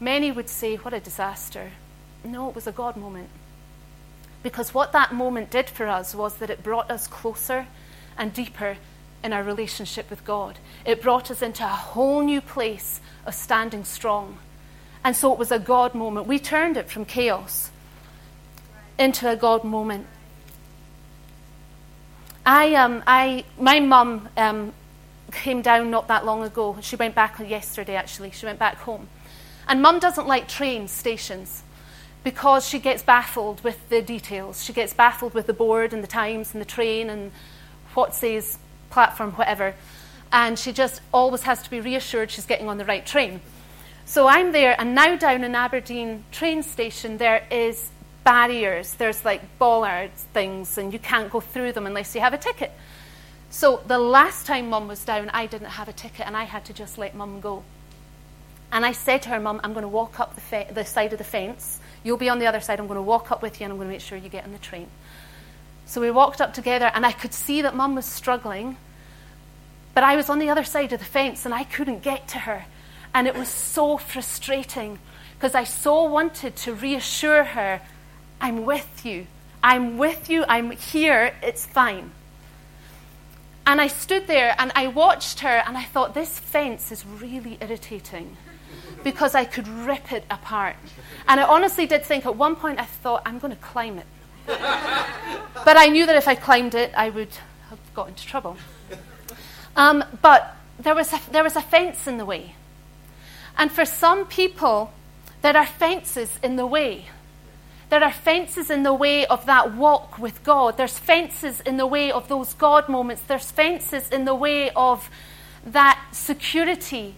many 0.00 0.32
would 0.32 0.48
say, 0.48 0.76
What 0.76 0.92
a 0.92 1.00
disaster. 1.00 1.70
No, 2.24 2.48
it 2.48 2.54
was 2.54 2.66
a 2.66 2.72
God 2.72 2.96
moment. 2.96 3.30
Because 4.42 4.74
what 4.74 4.92
that 4.92 5.14
moment 5.14 5.50
did 5.50 5.70
for 5.70 5.86
us 5.86 6.14
was 6.14 6.36
that 6.36 6.50
it 6.50 6.62
brought 6.62 6.90
us 6.90 7.06
closer 7.06 7.66
and 8.18 8.34
deeper 8.34 8.76
in 9.22 9.32
our 9.32 9.42
relationship 9.42 10.10
with 10.10 10.24
God. 10.24 10.58
It 10.84 11.02
brought 11.02 11.30
us 11.30 11.42
into 11.42 11.64
a 11.64 11.68
whole 11.68 12.22
new 12.22 12.40
place 12.40 13.00
of 13.26 13.34
standing 13.34 13.84
strong. 13.84 14.38
And 15.04 15.16
so 15.16 15.32
it 15.32 15.38
was 15.38 15.50
a 15.50 15.58
God 15.58 15.94
moment. 15.94 16.26
We 16.26 16.38
turned 16.38 16.76
it 16.76 16.88
from 16.88 17.04
chaos 17.04 17.70
into 18.98 19.30
a 19.30 19.36
God 19.36 19.64
moment. 19.64 20.06
I, 22.44 22.74
um, 22.74 23.02
I, 23.06 23.44
my 23.58 23.80
mum 23.80 24.28
um, 24.36 24.72
came 25.32 25.62
down 25.62 25.90
not 25.90 26.08
that 26.08 26.24
long 26.24 26.42
ago. 26.42 26.78
She 26.80 26.96
went 26.96 27.14
back 27.14 27.38
yesterday, 27.38 27.94
actually. 27.94 28.30
She 28.30 28.46
went 28.46 28.58
back 28.58 28.76
home. 28.76 29.08
And 29.68 29.82
mum 29.82 29.98
doesn't 29.98 30.26
like 30.26 30.48
train 30.48 30.88
stations 30.88 31.62
because 32.24 32.66
she 32.66 32.78
gets 32.78 33.02
baffled 33.02 33.62
with 33.62 33.88
the 33.90 34.02
details. 34.02 34.64
She 34.64 34.72
gets 34.72 34.94
baffled 34.94 35.34
with 35.34 35.46
the 35.46 35.52
board 35.52 35.92
and 35.92 36.02
the 36.02 36.08
times 36.08 36.52
and 36.52 36.60
the 36.60 36.66
train 36.66 37.10
and 37.10 37.32
what 37.94 38.14
says 38.14 38.58
platform, 38.90 39.32
whatever. 39.32 39.74
And 40.32 40.58
she 40.58 40.72
just 40.72 41.00
always 41.12 41.42
has 41.42 41.62
to 41.62 41.70
be 41.70 41.80
reassured 41.80 42.30
she's 42.30 42.46
getting 42.46 42.68
on 42.68 42.78
the 42.78 42.84
right 42.84 43.04
train. 43.04 43.40
So 44.04 44.26
I'm 44.26 44.52
there, 44.52 44.74
and 44.78 44.94
now 44.94 45.16
down 45.16 45.44
in 45.44 45.54
Aberdeen 45.54 46.24
train 46.32 46.62
station, 46.62 47.18
there 47.18 47.46
is 47.50 47.90
barriers, 48.24 48.94
there's 48.94 49.24
like 49.24 49.42
bollards 49.58 50.22
things, 50.32 50.78
and 50.78 50.92
you 50.92 50.98
can't 50.98 51.30
go 51.30 51.40
through 51.40 51.72
them 51.72 51.86
unless 51.86 52.14
you 52.14 52.20
have 52.20 52.32
a 52.32 52.38
ticket. 52.38 52.72
So 53.50 53.82
the 53.86 53.98
last 53.98 54.46
time 54.46 54.68
mum 54.68 54.88
was 54.88 55.04
down, 55.04 55.30
I 55.30 55.46
didn't 55.46 55.68
have 55.68 55.88
a 55.88 55.92
ticket 55.92 56.26
and 56.26 56.36
I 56.36 56.44
had 56.44 56.64
to 56.66 56.72
just 56.72 56.98
let 56.98 57.14
mum 57.14 57.40
go. 57.40 57.64
And 58.70 58.84
I 58.84 58.92
said 58.92 59.22
to 59.22 59.30
her, 59.30 59.40
Mum, 59.40 59.60
I'm 59.64 59.72
going 59.72 59.82
to 59.82 59.88
walk 59.88 60.20
up 60.20 60.34
the, 60.34 60.42
fe- 60.42 60.68
the 60.70 60.84
side 60.84 61.12
of 61.12 61.18
the 61.18 61.24
fence. 61.24 61.80
You'll 62.04 62.18
be 62.18 62.28
on 62.28 62.38
the 62.38 62.46
other 62.46 62.60
side. 62.60 62.78
I'm 62.78 62.86
going 62.86 62.98
to 62.98 63.02
walk 63.02 63.32
up 63.32 63.40
with 63.40 63.60
you 63.60 63.64
and 63.64 63.72
I'm 63.72 63.78
going 63.78 63.88
to 63.88 63.92
make 63.92 64.02
sure 64.02 64.18
you 64.18 64.28
get 64.28 64.44
on 64.44 64.52
the 64.52 64.58
train. 64.58 64.88
So 65.88 66.02
we 66.02 66.10
walked 66.10 66.42
up 66.42 66.52
together 66.52 66.92
and 66.94 67.06
I 67.06 67.12
could 67.12 67.32
see 67.32 67.62
that 67.62 67.74
mum 67.74 67.94
was 67.94 68.04
struggling. 68.04 68.76
But 69.94 70.04
I 70.04 70.16
was 70.16 70.28
on 70.28 70.38
the 70.38 70.50
other 70.50 70.62
side 70.62 70.92
of 70.92 71.00
the 71.00 71.04
fence 71.06 71.46
and 71.46 71.54
I 71.54 71.64
couldn't 71.64 72.02
get 72.02 72.28
to 72.28 72.38
her. 72.40 72.66
And 73.14 73.26
it 73.26 73.34
was 73.34 73.48
so 73.48 73.96
frustrating 73.96 74.98
because 75.34 75.54
I 75.54 75.64
so 75.64 76.04
wanted 76.04 76.56
to 76.56 76.74
reassure 76.74 77.42
her 77.42 77.80
I'm 78.38 78.66
with 78.66 79.04
you. 79.06 79.26
I'm 79.64 79.96
with 79.96 80.28
you. 80.28 80.44
I'm 80.46 80.70
here. 80.72 81.34
It's 81.42 81.64
fine. 81.64 82.12
And 83.66 83.80
I 83.80 83.86
stood 83.88 84.26
there 84.26 84.54
and 84.58 84.70
I 84.74 84.88
watched 84.88 85.40
her 85.40 85.62
and 85.66 85.76
I 85.76 85.84
thought, 85.84 86.14
this 86.14 86.38
fence 86.38 86.92
is 86.92 87.04
really 87.06 87.58
irritating 87.62 88.36
because 89.02 89.34
I 89.34 89.46
could 89.46 89.66
rip 89.66 90.12
it 90.12 90.24
apart. 90.30 90.76
And 91.26 91.40
I 91.40 91.44
honestly 91.44 91.86
did 91.86 92.04
think 92.04 92.26
at 92.26 92.36
one 92.36 92.56
point 92.56 92.78
I 92.78 92.84
thought, 92.84 93.22
I'm 93.24 93.38
going 93.38 93.54
to 93.54 93.62
climb 93.62 93.98
it. 93.98 94.06
but 95.64 95.76
I 95.76 95.88
knew 95.88 96.06
that 96.06 96.16
if 96.16 96.26
I 96.26 96.34
climbed 96.34 96.74
it, 96.74 96.92
I 96.96 97.10
would 97.10 97.34
have 97.68 97.78
got 97.94 98.08
into 98.08 98.26
trouble. 98.26 98.56
Um, 99.76 100.02
but 100.22 100.56
there 100.78 100.94
was, 100.94 101.12
a, 101.12 101.20
there 101.30 101.44
was 101.44 101.54
a 101.54 101.60
fence 101.60 102.06
in 102.06 102.16
the 102.16 102.24
way. 102.24 102.54
And 103.58 103.70
for 103.70 103.84
some 103.84 104.24
people, 104.26 104.92
there 105.42 105.56
are 105.56 105.66
fences 105.66 106.38
in 106.42 106.56
the 106.56 106.66
way. 106.66 107.06
There 107.90 108.02
are 108.02 108.12
fences 108.12 108.70
in 108.70 108.84
the 108.84 108.94
way 108.94 109.26
of 109.26 109.46
that 109.46 109.74
walk 109.74 110.18
with 110.18 110.42
God. 110.44 110.76
There's 110.76 110.98
fences 110.98 111.60
in 111.60 111.76
the 111.76 111.86
way 111.86 112.10
of 112.10 112.28
those 112.28 112.54
God 112.54 112.88
moments. 112.88 113.22
There's 113.22 113.50
fences 113.50 114.08
in 114.10 114.24
the 114.24 114.34
way 114.34 114.70
of 114.70 115.10
that 115.64 116.02
security 116.12 117.14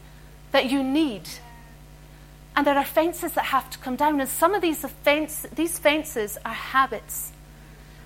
that 0.53 0.71
you 0.71 0.83
need. 0.83 1.29
And 2.61 2.66
there 2.66 2.77
are 2.77 2.85
fences 2.85 3.33
that 3.33 3.46
have 3.46 3.70
to 3.70 3.79
come 3.79 3.96
down. 3.96 4.20
And 4.20 4.29
some 4.29 4.55
of 4.55 4.61
these, 4.61 4.85
fence, 4.85 5.46
these 5.51 5.79
fences 5.79 6.37
are 6.44 6.53
habits. 6.53 7.33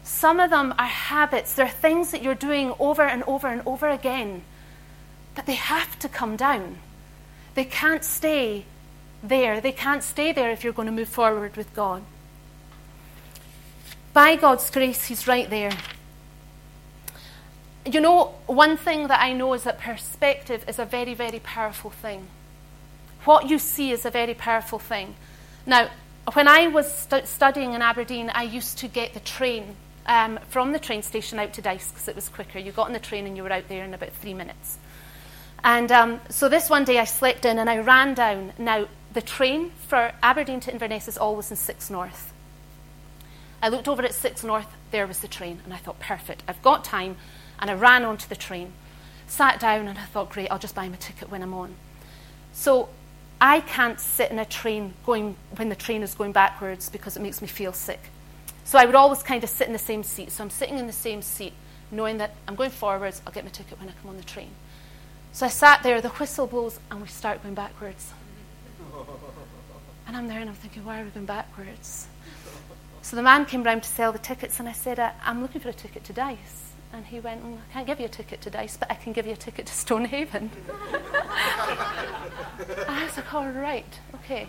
Some 0.05 0.38
of 0.38 0.51
them 0.51 0.73
are 0.79 0.87
habits. 0.87 1.55
They're 1.55 1.69
things 1.69 2.12
that 2.12 2.23
you're 2.23 2.37
doing 2.37 2.73
over 2.79 3.03
and 3.03 3.25
over 3.25 3.49
and 3.49 3.62
over 3.67 3.88
again. 3.88 4.45
But 5.35 5.47
they 5.47 5.57
have 5.57 5.99
to 5.99 6.09
come 6.09 6.37
down. 6.37 6.79
They 7.57 7.64
can't 7.64 8.05
stay 8.05 8.67
there. 9.25 9.61
They 9.61 9.73
can't 9.73 10.05
stay 10.05 10.31
there 10.31 10.53
if 10.53 10.62
you're 10.62 10.73
going 10.73 10.87
to 10.87 10.93
move 10.93 11.09
forward 11.09 11.57
with 11.57 11.75
God. 11.75 12.05
By 14.12 14.37
God's 14.37 14.71
grace, 14.71 15.07
He's 15.07 15.27
right 15.27 15.51
there. 15.51 15.73
You 17.85 18.01
know, 18.01 18.37
one 18.47 18.77
thing 18.77 19.09
that 19.09 19.21
I 19.21 19.33
know 19.33 19.53
is 19.55 19.64
that 19.64 19.81
perspective 19.81 20.64
is 20.69 20.79
a 20.79 20.85
very, 20.85 21.14
very 21.14 21.40
powerful 21.40 21.90
thing. 21.90 22.29
What 23.25 23.49
you 23.49 23.59
see 23.59 23.91
is 23.91 24.05
a 24.05 24.11
very 24.11 24.35
powerful 24.35 24.79
thing. 24.79 25.15
Now, 25.67 25.89
when 26.33 26.49
I 26.49 26.69
was 26.69 26.93
stu- 26.93 27.25
studying 27.25 27.73
in 27.73 27.83
Aberdeen, 27.83 28.31
I 28.31 28.43
used 28.43 28.79
to 28.79 28.89
get 28.89 29.15
the 29.15 29.21
train 29.21 29.77
um, 30.07 30.39
from 30.49 30.73
the 30.73 30.79
train 30.79 31.03
station 31.03 31.39
out 31.39 31.55
to 31.55 31.63
Dyce 31.63 31.91
because 31.91 32.09
it 32.09 32.15
was 32.15 32.29
quicker. 32.29 32.59
You 32.59 32.73
got 32.73 32.87
on 32.87 32.93
the 32.93 32.99
train 32.99 33.27
and 33.27 33.37
you 33.37 33.43
were 33.43 33.53
out 33.53 33.69
there 33.69 33.85
in 33.85 33.95
about 33.95 34.13
three 34.13 34.35
minutes. 34.35 34.79
And 35.63 35.91
um, 35.91 36.21
so 36.29 36.49
this 36.51 36.69
one 36.69 36.85
day 36.85 36.99
I 36.99 37.05
slept 37.05 37.47
in 37.47 37.59
and 37.59 37.71
I 37.71 37.79
ran 37.79 38.13
down. 38.13 38.53
Now, 38.59 38.87
the 39.15 39.23
train 39.23 39.71
for 39.89 40.13
Aberdeen 40.23 40.61
to 40.61 40.73
Inverness 40.73 41.09
is 41.09 41.17
always 41.17 41.51
in 41.51 41.57
6 41.57 41.89
North. 41.89 42.33
I 43.63 43.69
looked 43.69 43.89
over 43.89 44.03
at 44.03 44.13
6 44.13 44.45
North, 44.45 44.67
there 44.91 45.07
was 45.07 45.21
the 45.21 45.29
train, 45.29 45.61
and 45.65 45.73
I 45.73 45.79
thought, 45.79 45.99
perfect, 45.99 46.43
I've 46.47 46.61
got 46.61 46.85
time. 46.85 47.17
And 47.59 47.71
I 47.71 47.75
ran 47.75 48.05
onto 48.05 48.29
the 48.29 48.37
train, 48.37 48.73
sat 49.27 49.59
down, 49.59 49.89
and 49.89 49.99
I 49.99 50.05
thought, 50.05 50.29
great, 50.29 50.51
I'll 50.51 50.59
just 50.59 50.75
buy 50.75 50.87
my 50.89 50.97
ticket 50.97 51.31
when 51.31 51.43
I'm 51.43 51.55
on. 51.55 51.75
So 52.53 52.91
I 53.40 53.61
can't 53.61 54.01
sit 54.01 54.31
in 54.31 54.38
a 54.38 54.44
train 54.44 54.94
going 55.05 55.37
when 55.57 55.68
the 55.68 55.77
train 55.77 56.03
is 56.03 56.14
going 56.14 56.33
backwards 56.33 56.88
because 56.88 57.16
it 57.16 57.20
makes 57.23 57.42
me 57.42 57.49
feel 57.49 57.73
sick. 57.73 58.01
So 58.64 58.79
I 58.79 58.87
would 58.87 58.94
always 58.94 59.23
kind 59.23 59.44
of 59.44 59.51
sit 59.51 59.66
in 59.66 59.73
the 59.73 59.79
same 59.79 60.03
seat. 60.03 60.31
So 60.33 60.42
I'm 60.42 60.51
sitting 60.51 60.79
in 60.79 60.87
the 60.87 60.92
same 60.92 61.20
seat, 61.20 61.53
knowing 61.90 62.18
that 62.18 62.35
I'm 62.49 62.55
going 62.55 62.70
forwards, 62.70 63.20
I'll 63.27 63.33
get 63.33 63.44
my 63.44 63.51
ticket 63.51 63.79
when 63.79 63.88
I 63.88 63.92
come 64.01 64.11
on 64.11 64.16
the 64.16 64.25
train. 64.25 64.51
So 65.33 65.47
I 65.47 65.49
sat 65.49 65.83
there, 65.83 66.01
the 66.01 66.11
whistle 66.11 66.47
blows, 66.47 66.79
and 66.90 67.03
we 67.03 67.09
start 67.09 67.42
going 67.42 67.55
backwards. 67.55 68.12
And 70.07 70.16
I'm 70.16 70.29
there 70.29 70.38
and 70.38 70.49
I'm 70.49 70.57
thinking, 70.57 70.85
why 70.85 71.01
are 71.01 71.05
we 71.05 71.11
going 71.11 71.27
backwards? 71.27 72.07
So 73.03 73.16
the 73.16 73.23
man 73.23 73.44
came 73.44 73.62
round 73.62 73.83
to 73.83 73.88
sell 73.88 74.12
the 74.12 74.18
tickets, 74.18 74.61
and 74.61 74.68
I 74.68 74.73
said, 74.73 74.99
I'm 75.25 75.42
looking 75.42 75.61
for 75.61 75.68
a 75.68 75.75
ticket 75.75 76.05
to 76.05 76.12
Dyce. 76.12 76.74
And 76.94 77.04
he 77.04 77.18
went, 77.18 77.42
mm, 77.42 77.57
I 77.57 77.72
can't 77.72 77.88
give 77.88 77.98
you 77.98 78.07
a 78.07 78.09
ticket 78.09 78.40
to 78.42 78.50
Dyce, 78.50 78.76
but 78.76 78.88
I 78.88 78.94
can 78.94 79.12
give 79.12 79.26
you 79.26 79.33
a 79.33 79.37
ticket 79.37 79.66
to 79.66 79.72
Stonehaven. 79.72 80.48
I 82.88 83.02
was 83.04 83.16
like, 83.16 83.35
all 83.35 83.48
right, 83.48 83.98
okay. 84.14 84.46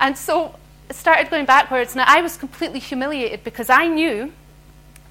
And 0.00 0.16
so 0.16 0.54
it 0.88 0.96
started 0.96 1.28
going 1.28 1.44
backwards. 1.44 1.94
Now, 1.94 2.06
I 2.06 2.22
was 2.22 2.38
completely 2.38 2.78
humiliated 2.78 3.44
because 3.44 3.68
I 3.68 3.86
knew 3.86 4.32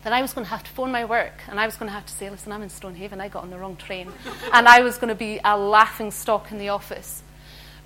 that 0.02 0.12
I 0.12 0.24
was 0.24 0.34
going 0.34 0.46
to 0.46 0.50
have 0.50 0.64
to 0.64 0.72
phone 0.72 0.92
my 0.92 1.06
work 1.06 1.44
and 1.48 1.60
I 1.60 1.68
was 1.68 1.76
going 1.76 1.90
to 1.90 1.94
have 1.94 2.08
to 2.08 2.14
say, 2.14 2.28
listen, 2.32 2.52
I'm 2.52 2.64
in 2.64 2.72
Stonehaven, 2.72 3.22
I 3.22 3.28
got 3.28 3.44
on 3.44 3.52
the 3.52 3.60
wrong 3.60 3.76
train. 3.76 4.12
and 4.52 4.68
I 4.68 4.82
was 4.82 4.98
going 4.98 5.10
to 5.10 5.16
be 5.16 5.40
a 5.46 5.56
laughing 5.56 6.10
stock 6.10 6.52
in 6.52 6.58
the 6.58 6.70
office. 6.70 7.22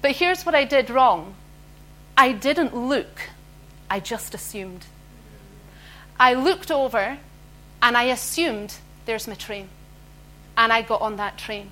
But 0.01 0.11
here's 0.11 0.45
what 0.45 0.55
I 0.55 0.63
did 0.63 0.89
wrong 0.89 1.35
I 2.17 2.31
didn't 2.31 2.73
look 2.73 3.31
I 3.89 3.99
just 3.99 4.33
assumed. 4.33 4.85
I 6.17 6.35
looked 6.35 6.71
over 6.71 7.17
and 7.83 7.95
I 7.95 8.05
assumed 8.05 8.77
there's 9.05 9.27
my 9.27 9.35
train. 9.35 9.69
And 10.57 10.73
I 10.73 10.81
got 10.81 11.01
on 11.01 11.17
that 11.17 11.37
train. 11.37 11.69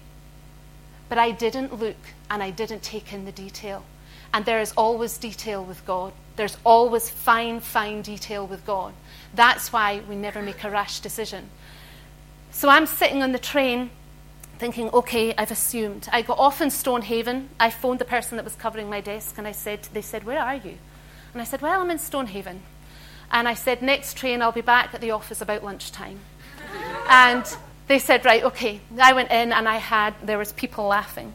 But 1.09 1.17
I 1.17 1.31
didn't 1.31 1.79
look 1.79 1.97
and 2.29 2.43
I 2.43 2.51
didn't 2.51 2.83
take 2.83 3.13
in 3.13 3.25
the 3.25 3.31
detail. 3.31 3.83
And 4.33 4.45
there 4.45 4.59
is 4.59 4.73
always 4.73 5.17
detail 5.17 5.63
with 5.63 5.83
God. 5.85 6.13
There's 6.35 6.57
always 6.63 7.09
fine, 7.09 7.61
fine 7.61 8.01
detail 8.01 8.45
with 8.45 8.65
God. 8.65 8.93
That's 9.33 9.73
why 9.73 10.01
we 10.07 10.15
never 10.15 10.41
make 10.41 10.63
a 10.63 10.69
rash 10.69 10.99
decision. 10.99 11.49
So 12.51 12.69
I'm 12.69 12.85
sitting 12.85 13.23
on 13.23 13.31
the 13.31 13.39
train 13.39 13.89
thinking, 14.59 14.89
okay, 14.89 15.33
I've 15.37 15.51
assumed. 15.51 16.07
I 16.11 16.21
got 16.21 16.37
off 16.37 16.61
in 16.61 16.69
Stonehaven. 16.69 17.49
I 17.59 17.69
phoned 17.69 17.99
the 17.99 18.05
person 18.05 18.35
that 18.35 18.43
was 18.43 18.55
covering 18.55 18.89
my 18.89 19.01
desk 19.01 19.37
and 19.37 19.47
I 19.47 19.53
said, 19.53 19.87
they 19.93 20.01
said, 20.01 20.23
where 20.25 20.39
are 20.39 20.55
you? 20.55 20.77
And 21.33 21.41
I 21.41 21.45
said, 21.45 21.61
Well, 21.61 21.81
I'm 21.81 21.91
in 21.91 21.99
Stonehaven. 21.99 22.61
And 23.31 23.47
I 23.47 23.53
said, 23.53 23.81
Next 23.81 24.17
train, 24.17 24.41
I'll 24.41 24.51
be 24.51 24.61
back 24.61 24.93
at 24.93 25.01
the 25.01 25.11
office 25.11 25.41
about 25.41 25.63
lunchtime. 25.63 26.19
and 27.09 27.45
they 27.87 27.99
said, 27.99 28.25
Right, 28.25 28.43
okay. 28.43 28.81
I 29.01 29.13
went 29.13 29.31
in 29.31 29.53
and 29.53 29.67
I 29.67 29.77
had, 29.77 30.13
there 30.23 30.37
was 30.37 30.51
people 30.51 30.85
laughing. 30.85 31.33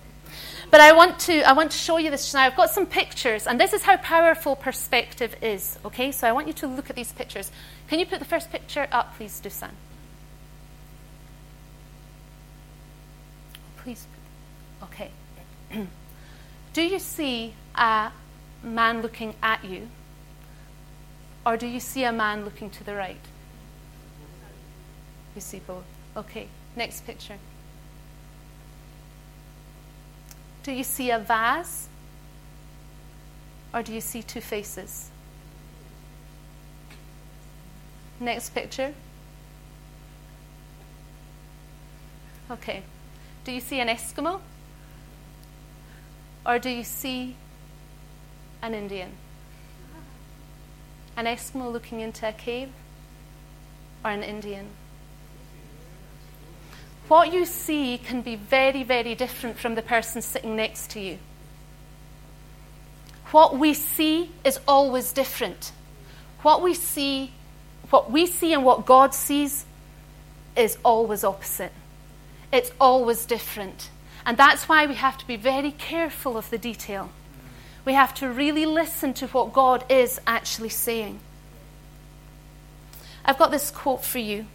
But 0.71 0.81
I 0.81 0.93
want 0.93 1.21
to, 1.21 1.43
I 1.43 1.53
want 1.53 1.71
to 1.71 1.79
show 1.79 1.97
you 1.97 2.11
this 2.11 2.35
now. 2.35 2.43
I've 2.43 2.57
got 2.57 2.71
some 2.71 2.87
pictures, 2.87 3.47
and 3.47 3.61
this 3.61 3.73
is 3.73 3.83
how 3.83 3.97
powerful 3.99 4.57
perspective 4.57 5.37
is. 5.41 5.79
Okay, 5.85 6.11
so 6.11 6.27
I 6.27 6.33
want 6.33 6.49
you 6.49 6.53
to 6.55 6.67
look 6.67 6.91
at 6.91 6.97
these 6.97 7.13
pictures. 7.13 7.53
Can 7.89 8.01
you 8.01 8.07
put 8.07 8.19
the 8.19 8.25
first 8.25 8.51
picture 8.51 8.89
up, 8.91 9.17
please, 9.17 9.41
Dusan? 9.41 9.71
Please. 13.77 14.07
Okay. 14.83 15.11
Do 16.73 16.83
you 16.83 16.99
see 16.99 17.55
a 17.77 18.11
man 18.63 19.03
looking 19.03 19.35
at 19.43 19.65
you? 19.65 19.89
Or 21.47 21.57
do 21.57 21.69
you 21.69 21.79
see 21.79 22.03
a 22.03 22.11
man 22.11 22.45
looking 22.45 22.71
to 22.71 22.83
the 22.83 22.97
right? 22.97 23.25
You 25.37 25.41
see 25.41 25.61
both. 25.61 25.85
Okay, 26.17 26.49
next 26.75 27.07
picture. 27.07 27.39
Do 30.65 30.73
you 30.73 30.83
see 30.83 31.13
a 31.13 31.21
vase? 31.21 31.89
Or 33.73 33.85
do 33.85 33.93
you 33.93 34.01
see 34.01 34.25
two 34.25 34.41
faces? 34.41 35.11
Next 38.19 38.51
picture. 38.51 38.93
Okay. 42.51 42.83
Do 43.45 43.53
you 43.53 43.61
see 43.61 43.79
an 43.79 43.87
Eskimo? 43.87 44.41
Or 46.45 46.59
do 46.59 46.71
you 46.71 46.83
see 46.83 47.37
an 48.63 48.75
Indian? 48.75 49.13
An 51.17 51.25
Eskimo 51.25 51.73
looking 51.73 52.01
into 52.01 52.29
a 52.29 52.33
cave? 52.33 52.69
Or 54.05 54.11
an 54.11 54.23
Indian? 54.23 54.69
What 57.09 57.33
you 57.33 57.45
see 57.45 57.99
can 57.99 58.23
be 58.23 58.37
very, 58.37 58.83
very 58.83 59.15
different 59.15 59.59
from 59.59 59.77
the 59.77 59.83
person 59.83 60.21
sitting 60.21 60.57
next 60.57 60.91
to 60.91 61.01
you. 61.01 61.19
What 63.31 63.57
we 63.57 63.75
see 63.75 64.31
is 64.45 64.59
always 64.67 65.13
different. 65.13 65.73
What 66.43 66.63
we 66.63 66.75
see, 66.75 67.33
what 67.91 68.11
we 68.11 68.27
see 68.27 68.53
and 68.53 68.65
what 68.65 68.87
God 68.87 69.15
sees 69.15 69.67
is 70.57 70.79
always 70.85 71.25
opposite. 71.25 71.73
It's 72.53 72.71
always 72.81 73.25
different. 73.27 73.91
And 74.25 74.37
that's 74.37 74.69
why 74.69 74.87
we 74.87 74.95
have 74.95 75.19
to 75.19 75.27
be 75.27 75.37
very 75.37 75.71
careful 75.73 76.37
of 76.37 76.51
the 76.51 76.59
detail. 76.59 77.11
We 77.87 77.95
have 77.95 78.13
to 78.15 78.29
really 78.29 78.67
listen 78.67 79.15
to 79.15 79.29
what 79.29 79.53
God 79.53 79.85
is 79.89 80.21
actually 80.27 80.71
saying. 80.71 81.21
I've 83.25 83.39
got 83.39 83.53
this 83.53 83.71
quote 83.71 84.05
for 84.05 84.19
you. 84.19 84.47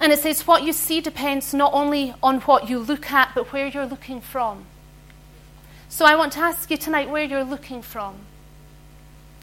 And 0.00 0.10
it 0.10 0.18
says, 0.18 0.46
What 0.46 0.62
you 0.62 0.72
see 0.72 1.02
depends 1.02 1.52
not 1.52 1.72
only 1.74 2.14
on 2.22 2.40
what 2.40 2.70
you 2.70 2.78
look 2.78 3.12
at, 3.12 3.32
but 3.34 3.52
where 3.52 3.66
you're 3.66 3.86
looking 3.86 4.22
from. 4.22 4.64
So 5.90 6.06
I 6.06 6.16
want 6.16 6.32
to 6.32 6.40
ask 6.40 6.70
you 6.70 6.78
tonight 6.78 7.10
where 7.10 7.22
you're 7.22 7.44
looking 7.44 7.82
from. 7.82 8.16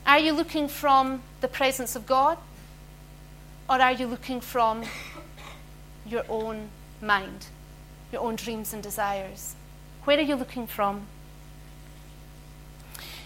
Are 0.06 0.20
you 0.20 0.34
looking 0.34 0.68
from 0.68 1.22
the 1.40 1.48
presence 1.48 1.96
of 1.96 2.08
God? 2.08 2.40
Or 3.70 3.80
are 3.80 3.92
you 3.92 4.08
looking 4.08 4.42
from 4.42 4.84
your 6.06 6.24
own 6.28 6.70
mind, 7.00 7.46
your 8.12 8.24
own 8.24 8.36
dreams 8.36 8.74
and 8.74 8.82
desires? 8.82 9.56
Where 10.06 10.18
are 10.18 10.22
you 10.22 10.36
looking 10.36 10.66
from? 10.66 11.06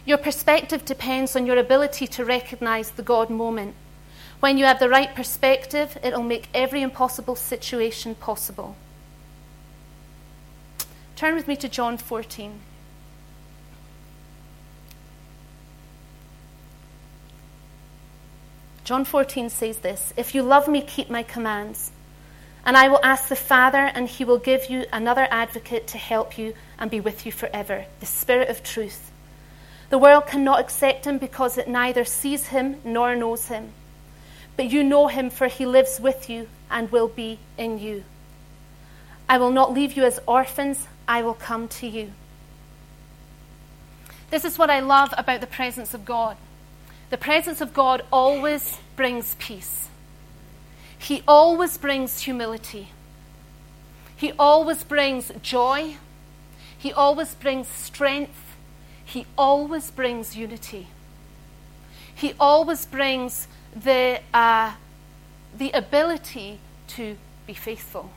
Your 0.05 0.17
perspective 0.19 0.85
depends 0.85 1.35
on 1.35 1.47
your 1.47 1.57
ability 1.57 2.05
to 2.07 2.23
recognize 2.23 2.91
the 2.91 3.03
God 3.03 3.29
moment. 3.31 3.73
When 4.39 4.57
you 4.57 4.65
have 4.65 4.79
the 4.79 4.89
right 4.89 5.13
perspective, 5.15 5.97
it'll 6.03 6.21
make 6.21 6.47
every 6.53 6.83
impossible 6.83 7.35
situation 7.35 8.13
possible. 8.13 8.75
Turn 11.15 11.33
with 11.33 11.47
me 11.47 11.55
to 11.55 11.67
John 11.67 11.97
14. 11.97 12.59
John 18.83 19.03
14 19.03 19.49
says 19.49 19.79
this 19.79 20.13
If 20.15 20.35
you 20.35 20.43
love 20.43 20.67
me, 20.67 20.81
keep 20.81 21.09
my 21.09 21.23
commands. 21.23 21.91
And 22.63 22.77
I 22.77 22.89
will 22.89 22.99
ask 23.03 23.29
the 23.29 23.35
Father, 23.35 23.91
and 23.93 24.07
he 24.07 24.25
will 24.25 24.37
give 24.37 24.69
you 24.69 24.85
another 24.93 25.27
advocate 25.31 25.87
to 25.87 25.97
help 25.97 26.37
you 26.37 26.53
and 26.77 26.91
be 26.91 26.99
with 26.99 27.25
you 27.25 27.31
forever 27.31 27.85
the 27.99 28.05
Spirit 28.05 28.49
of 28.49 28.61
truth. 28.61 29.11
The 29.89 29.98
world 29.98 30.28
cannot 30.28 30.60
accept 30.60 31.06
him 31.06 31.17
because 31.17 31.58
it 31.58 31.67
neither 31.67 32.06
sees 32.06 32.48
him 32.48 32.78
nor 32.84 33.15
knows 33.15 33.48
him. 33.48 33.71
But 34.58 34.71
you 34.71 34.84
know 34.84 35.08
him, 35.08 35.30
for 35.30 35.48
he 35.48 35.65
lives 35.65 36.00
with 36.00 36.30
you 36.30 36.48
and 36.71 36.91
will 36.91 37.08
be 37.08 37.39
in 37.58 37.80
you. 37.80 38.04
I 39.28 39.38
will 39.38 39.52
not 39.52 39.74
leave 39.74 39.93
you 39.93 40.04
as 40.04 40.19
orphans, 40.28 40.88
I 41.08 41.21
will 41.21 41.34
come 41.34 41.67
to 41.67 41.88
you. 41.88 42.12
This 44.30 44.45
is 44.45 44.58
what 44.58 44.69
I 44.69 44.80
love 44.80 45.13
about 45.17 45.41
the 45.41 45.48
presence 45.48 45.93
of 45.93 46.06
God. 46.06 46.38
The 47.10 47.17
presence 47.17 47.62
of 47.62 47.74
God 47.74 48.04
always 48.12 48.80
brings 48.95 49.36
peace. 49.36 49.89
He 50.98 51.21
always 51.28 51.78
brings 51.78 52.21
humility. 52.21 52.89
He 54.15 54.32
always 54.39 54.84
brings 54.84 55.32
joy. 55.41 55.98
He 56.78 56.91
always 56.91 57.36
brings 57.36 57.67
strength. 57.67 58.44
He 59.05 59.25
always 59.37 59.91
brings 59.91 60.35
unity. 60.35 60.87
He 62.13 62.33
always 62.39 62.85
brings 62.85 63.47
the, 63.75 64.19
uh, 64.33 64.73
the 65.55 65.71
ability 65.71 66.59
to 66.87 67.15
be 67.45 67.53
faithful. 67.53 68.09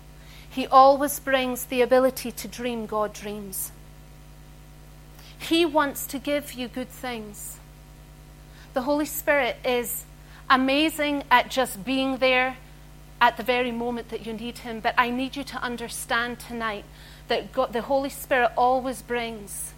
He 0.48 0.66
always 0.66 1.20
brings 1.20 1.66
the 1.66 1.82
ability 1.82 2.32
to 2.32 2.48
dream 2.48 2.86
God 2.86 3.12
dreams. 3.12 3.70
He 5.38 5.66
wants 5.66 6.06
to 6.08 6.18
give 6.18 6.54
you 6.54 6.68
good 6.68 6.88
things. 6.88 7.58
The 8.74 8.82
Holy 8.82 9.04
Spirit 9.04 9.56
is 9.64 10.04
amazing 10.48 11.24
at 11.30 11.50
just 11.50 11.84
being 11.84 12.16
there 12.16 12.56
at 13.20 13.36
the 13.36 13.42
very 13.42 13.72
moment 13.72 14.08
that 14.08 14.26
you 14.26 14.32
need 14.32 14.58
Him. 14.58 14.80
But 14.80 14.94
I 14.96 15.10
need 15.10 15.36
you 15.36 15.44
to 15.44 15.62
understand 15.62 16.38
tonight 16.38 16.84
that 17.28 17.52
God, 17.52 17.72
the 17.72 17.82
Holy 17.82 18.10
Spirit 18.10 18.52
always 18.56 19.02
brings 19.02 19.74